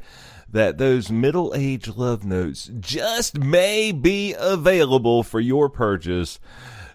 that 0.50 0.78
those 0.78 1.12
middle 1.12 1.54
age 1.56 1.88
love 1.88 2.26
notes 2.26 2.70
just 2.80 3.38
may 3.38 3.92
be 3.92 4.36
available 4.38 5.24
for 5.24 5.40
your 5.40 5.70
purchase 5.70 6.40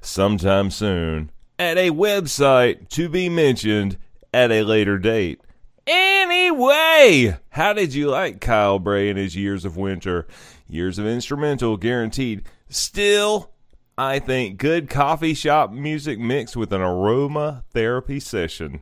sometime 0.00 0.70
soon 0.70 1.30
at 1.58 1.78
a 1.78 1.90
website 1.90 2.88
to 2.90 3.08
be 3.08 3.28
mentioned 3.28 3.96
at 4.34 4.50
a 4.50 4.62
later 4.62 4.98
date. 4.98 5.40
Anyway, 5.86 7.38
how 7.50 7.72
did 7.72 7.94
you 7.94 8.08
like 8.08 8.40
Kyle 8.40 8.78
Bray 8.78 9.08
and 9.08 9.18
his 9.18 9.36
years 9.36 9.64
of 9.64 9.76
winter? 9.76 10.26
Years 10.68 10.98
of 10.98 11.06
instrumental 11.06 11.76
guaranteed. 11.76 12.42
Still, 12.68 13.52
I 13.96 14.18
think 14.18 14.58
good 14.58 14.90
coffee 14.90 15.34
shop 15.34 15.70
music 15.70 16.18
mixed 16.18 16.56
with 16.56 16.72
an 16.72 16.80
aroma 16.80 17.64
therapy 17.70 18.20
session. 18.20 18.80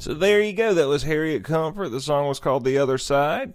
So 0.00 0.14
there 0.14 0.40
you 0.40 0.54
go. 0.54 0.72
That 0.72 0.88
was 0.88 1.02
Harriet 1.02 1.44
Comfort. 1.44 1.90
The 1.90 2.00
song 2.00 2.26
was 2.26 2.40
called 2.40 2.64
The 2.64 2.78
Other 2.78 2.96
Side. 2.96 3.52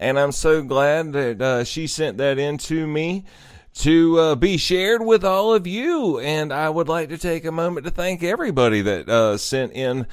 And 0.00 0.18
I'm 0.18 0.32
so 0.32 0.62
glad 0.62 1.12
that 1.12 1.42
uh, 1.42 1.64
she 1.64 1.86
sent 1.86 2.16
that 2.16 2.38
in 2.38 2.56
to 2.58 2.86
me 2.86 3.26
to 3.74 4.18
uh, 4.18 4.34
be 4.34 4.56
shared 4.56 5.04
with 5.04 5.22
all 5.22 5.52
of 5.52 5.66
you. 5.66 6.18
And 6.18 6.50
I 6.50 6.70
would 6.70 6.88
like 6.88 7.10
to 7.10 7.18
take 7.18 7.44
a 7.44 7.52
moment 7.52 7.84
to 7.84 7.92
thank 7.92 8.22
everybody 8.22 8.80
that 8.80 9.06
uh, 9.06 9.36
sent 9.36 9.74
in 9.74 10.06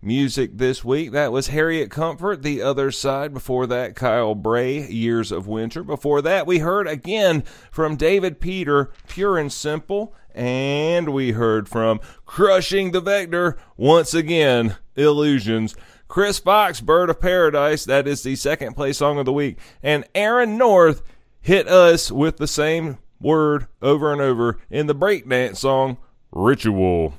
music 0.00 0.56
this 0.56 0.82
week. 0.82 1.12
That 1.12 1.32
was 1.32 1.48
Harriet 1.48 1.90
Comfort, 1.90 2.42
The 2.42 2.62
Other 2.62 2.90
Side. 2.90 3.34
Before 3.34 3.66
that, 3.66 3.94
Kyle 3.94 4.34
Bray, 4.34 4.88
Years 4.88 5.30
of 5.30 5.46
Winter. 5.46 5.82
Before 5.82 6.22
that, 6.22 6.46
we 6.46 6.60
heard 6.60 6.88
again 6.88 7.42
from 7.70 7.96
David 7.96 8.40
Peter, 8.40 8.90
Pure 9.06 9.36
and 9.36 9.52
Simple. 9.52 10.14
And 10.34 11.10
we 11.10 11.32
heard 11.32 11.68
from 11.68 12.00
Crushing 12.24 12.92
the 12.92 13.02
Vector 13.02 13.58
once 13.76 14.14
again, 14.14 14.76
Illusions. 14.96 15.76
Chris 16.08 16.38
Fox, 16.38 16.80
Bird 16.80 17.10
of 17.10 17.20
Paradise, 17.20 17.84
that 17.84 18.06
is 18.06 18.22
the 18.22 18.36
second 18.36 18.74
place 18.74 18.98
song 18.98 19.18
of 19.18 19.24
the 19.24 19.32
week. 19.32 19.58
And 19.82 20.04
Aaron 20.14 20.56
North 20.56 21.02
hit 21.40 21.68
us 21.68 22.10
with 22.10 22.36
the 22.36 22.46
same 22.46 22.98
word 23.20 23.66
over 23.82 24.12
and 24.12 24.20
over 24.20 24.58
in 24.70 24.86
the 24.86 24.94
breakdance 24.94 25.56
song, 25.56 25.98
Ritual. 26.32 27.14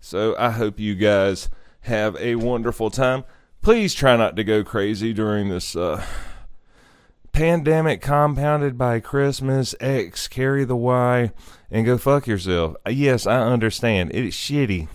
So 0.00 0.36
I 0.38 0.50
hope 0.50 0.78
you 0.78 0.94
guys 0.94 1.48
have 1.82 2.16
a 2.16 2.36
wonderful 2.36 2.90
time. 2.90 3.24
Please 3.62 3.94
try 3.94 4.16
not 4.16 4.36
to 4.36 4.44
go 4.44 4.62
crazy 4.62 5.12
during 5.12 5.48
this 5.48 5.74
uh, 5.74 6.04
pandemic 7.32 8.00
compounded 8.00 8.78
by 8.78 9.00
Christmas 9.00 9.74
X, 9.80 10.28
carry 10.28 10.64
the 10.64 10.76
Y, 10.76 11.32
and 11.70 11.86
go 11.86 11.98
fuck 11.98 12.26
yourself. 12.26 12.76
Yes, 12.88 13.26
I 13.26 13.40
understand. 13.40 14.12
It's 14.14 14.36
shitty. 14.36 14.88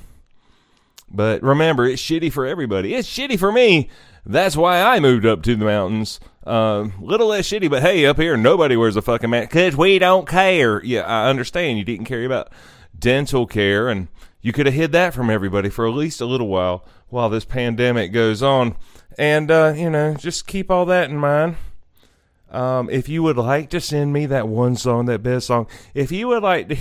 But 1.14 1.44
remember, 1.44 1.86
it's 1.86 2.02
shitty 2.02 2.34
for 2.34 2.46
everybody. 2.46 2.96
It's 2.96 3.08
shitty 3.08 3.38
for 3.38 3.52
me. 3.52 3.90
That's 4.26 4.58
why 4.58 4.82
I 4.82 5.00
moved 5.00 5.26
up 5.26 5.44
to 5.44 5.56
the 5.56 5.66
mountains. 5.66 6.20
Uh, 6.46 6.90
little 7.00 7.28
less 7.28 7.48
shitty, 7.48 7.70
but 7.70 7.84
hey, 7.84 8.06
up 8.06 8.18
here, 8.18 8.36
nobody 8.36 8.76
wears 8.76 8.96
a 8.96 9.02
fucking 9.02 9.30
mask 9.30 9.52
because 9.52 9.78
we 9.78 10.00
don't 10.00 10.28
care. 10.28 10.84
Yeah, 10.84 11.02
I 11.02 11.30
understand 11.30 11.78
you 11.78 11.86
didn't 11.86 12.06
care 12.06 12.26
about 12.26 12.52
dental 12.98 13.46
care, 13.46 13.90
and 13.90 14.08
you 14.42 14.52
could 14.52 14.66
have 14.66 14.76
hid 14.76 14.92
that 14.94 15.14
from 15.14 15.30
everybody 15.30 15.70
for 15.70 15.88
at 15.88 15.94
least 15.94 16.20
a 16.20 16.26
little 16.26 16.48
while 16.48 16.86
while 17.10 17.30
this 17.30 17.46
pandemic 17.46 18.12
goes 18.12 18.42
on. 18.42 18.76
And, 19.18 19.52
uh, 19.52 19.74
you 19.76 19.90
know, 19.90 20.16
just 20.16 20.48
keep 20.48 20.72
all 20.72 20.86
that 20.88 21.10
in 21.10 21.18
mind. 21.18 21.58
Um, 22.50 22.90
if 22.90 23.08
you 23.08 23.24
would 23.24 23.38
like 23.38 23.70
to 23.72 23.82
send 23.82 24.14
me 24.14 24.26
that 24.28 24.48
one 24.48 24.76
song, 24.76 25.06
that 25.06 25.24
best 25.24 25.48
song, 25.48 25.68
if 25.94 26.12
you 26.12 26.28
would 26.28 26.44
like 26.44 26.70
to, 26.70 26.78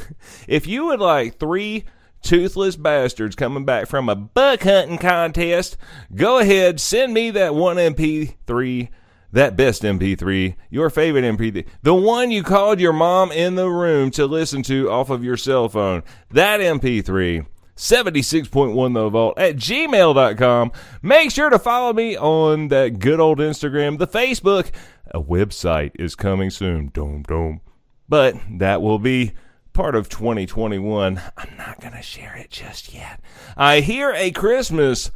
if 0.48 0.66
you 0.66 0.86
would 0.86 1.00
like 1.00 1.38
three 1.38 1.84
toothless 2.26 2.76
bastards 2.76 3.36
coming 3.36 3.64
back 3.64 3.86
from 3.86 4.08
a 4.08 4.16
buck 4.16 4.64
hunting 4.64 4.98
contest, 4.98 5.76
go 6.14 6.38
ahead, 6.38 6.80
send 6.80 7.14
me 7.14 7.30
that 7.30 7.54
one 7.54 7.76
MP3, 7.76 8.88
that 9.32 9.56
best 9.56 9.82
MP3, 9.82 10.56
your 10.68 10.90
favorite 10.90 11.22
MP3, 11.22 11.64
the 11.82 11.94
one 11.94 12.30
you 12.30 12.42
called 12.42 12.80
your 12.80 12.92
mom 12.92 13.30
in 13.30 13.54
the 13.54 13.68
room 13.68 14.10
to 14.10 14.26
listen 14.26 14.62
to 14.64 14.90
off 14.90 15.08
of 15.08 15.22
your 15.22 15.36
cell 15.36 15.68
phone. 15.68 16.02
That 16.30 16.60
MP3. 16.60 17.46
76.1 17.76 18.94
the 18.94 19.08
vault 19.10 19.38
at 19.38 19.56
gmail.com. 19.56 20.72
Make 21.02 21.30
sure 21.30 21.50
to 21.50 21.58
follow 21.58 21.92
me 21.92 22.16
on 22.16 22.68
that 22.68 22.98
good 22.98 23.20
old 23.20 23.38
Instagram, 23.38 23.98
the 23.98 24.06
Facebook. 24.06 24.70
A 25.10 25.20
website 25.20 25.92
is 25.94 26.14
coming 26.14 26.48
soon. 26.48 26.88
Dome, 26.88 27.22
dome. 27.22 27.60
But 28.08 28.36
that 28.50 28.80
will 28.80 28.98
be 28.98 29.32
part 29.76 29.94
of 29.94 30.08
2021. 30.08 31.20
I'm 31.36 31.56
not 31.58 31.80
going 31.82 31.92
to 31.92 32.00
share 32.00 32.34
it 32.34 32.50
just 32.50 32.94
yet. 32.94 33.20
I 33.58 33.80
hear 33.80 34.10
a 34.16 34.30
Christmas 34.30 35.10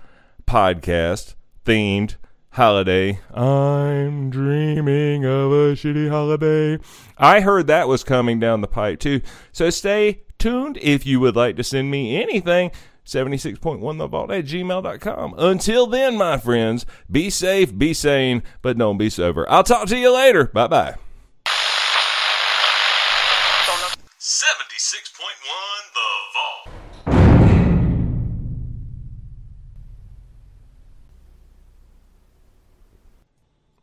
podcast 0.47 1.35
themed 1.65 2.17
holiday. 2.51 3.21
I'm 3.33 4.29
dreaming 4.29 5.25
of 5.25 5.51
a 5.51 5.73
shitty 5.73 6.11
holiday. 6.11 6.79
I 7.17 7.41
heard 7.41 7.69
that 7.69 7.89
was 7.89 8.05
coming 8.05 8.39
down 8.39 8.61
the 8.61 8.69
pipe 8.69 9.01
too. 9.01 9.23
So 9.51 9.71
stay 9.71 10.25
tuned 10.39 10.79
if 10.83 11.07
you 11.07 11.21
would 11.21 11.37
like 11.37 11.57
to 11.57 11.65
send 11.65 11.91
me 11.91 12.23
anything. 12.23 12.71
76.1 13.07 13.97
the 13.99 14.07
vault 14.07 14.31
at 14.31 14.45
gmail.com. 14.45 15.35
Until 15.39 15.87
then, 15.87 16.19
my 16.19 16.37
friends, 16.37 16.85
be 17.11 17.31
safe, 17.31 17.77
be 17.77 17.95
sane, 17.95 18.43
but 18.61 18.77
don't 18.77 18.99
be 18.99 19.09
sober. 19.09 19.51
I'll 19.51 19.65
talk 19.65 19.89
to 19.89 19.97
you 19.97 20.15
later. 20.15 20.45
Bye 20.45 20.67
bye. 20.67 20.97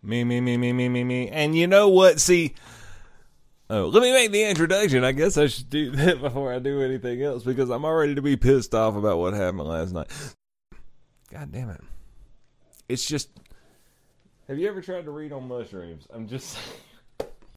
Me, 0.08 0.24
me, 0.24 0.39
me, 0.39 0.55
me, 0.55 0.72
me, 0.72 0.88
me, 0.88 1.03
me. 1.03 1.28
And 1.28 1.53
you 1.53 1.68
know 1.68 1.89
what? 1.89 2.22
See, 2.22 2.55
oh, 3.70 3.88
let 3.88 4.01
me 4.01 4.14
make 4.14 4.32
the 4.32 4.45
introduction. 4.45 5.03
I 5.03 5.12
guess 5.12 5.38
I 5.38 5.47
should 5.47 5.70
do 5.70 5.91
that 5.97 6.22
before 6.22 6.53
I 6.53 6.60
do 6.60 6.82
anything 6.82 7.22
else 7.22 7.43
because 7.43 7.70
I'm 7.70 7.84
already 7.84 8.16
to 8.16 8.22
be 8.22 8.38
pissed 8.38 8.74
off 8.74 8.95
about 8.95 9.18
what 9.18 9.34
happened 9.34 9.68
last 9.68 9.91
night. 9.91 10.08
God 11.30 11.51
damn 11.51 11.70
it. 11.72 11.82
It's 12.88 13.05
just. 13.05 13.30
Have 14.47 14.58
you 14.58 14.70
ever 14.70 14.82
tried 14.82 15.03
to 15.03 15.12
read 15.12 15.34
on 15.34 15.45
mushrooms? 15.45 16.08
I'm 16.14 16.26
just. 16.26 16.58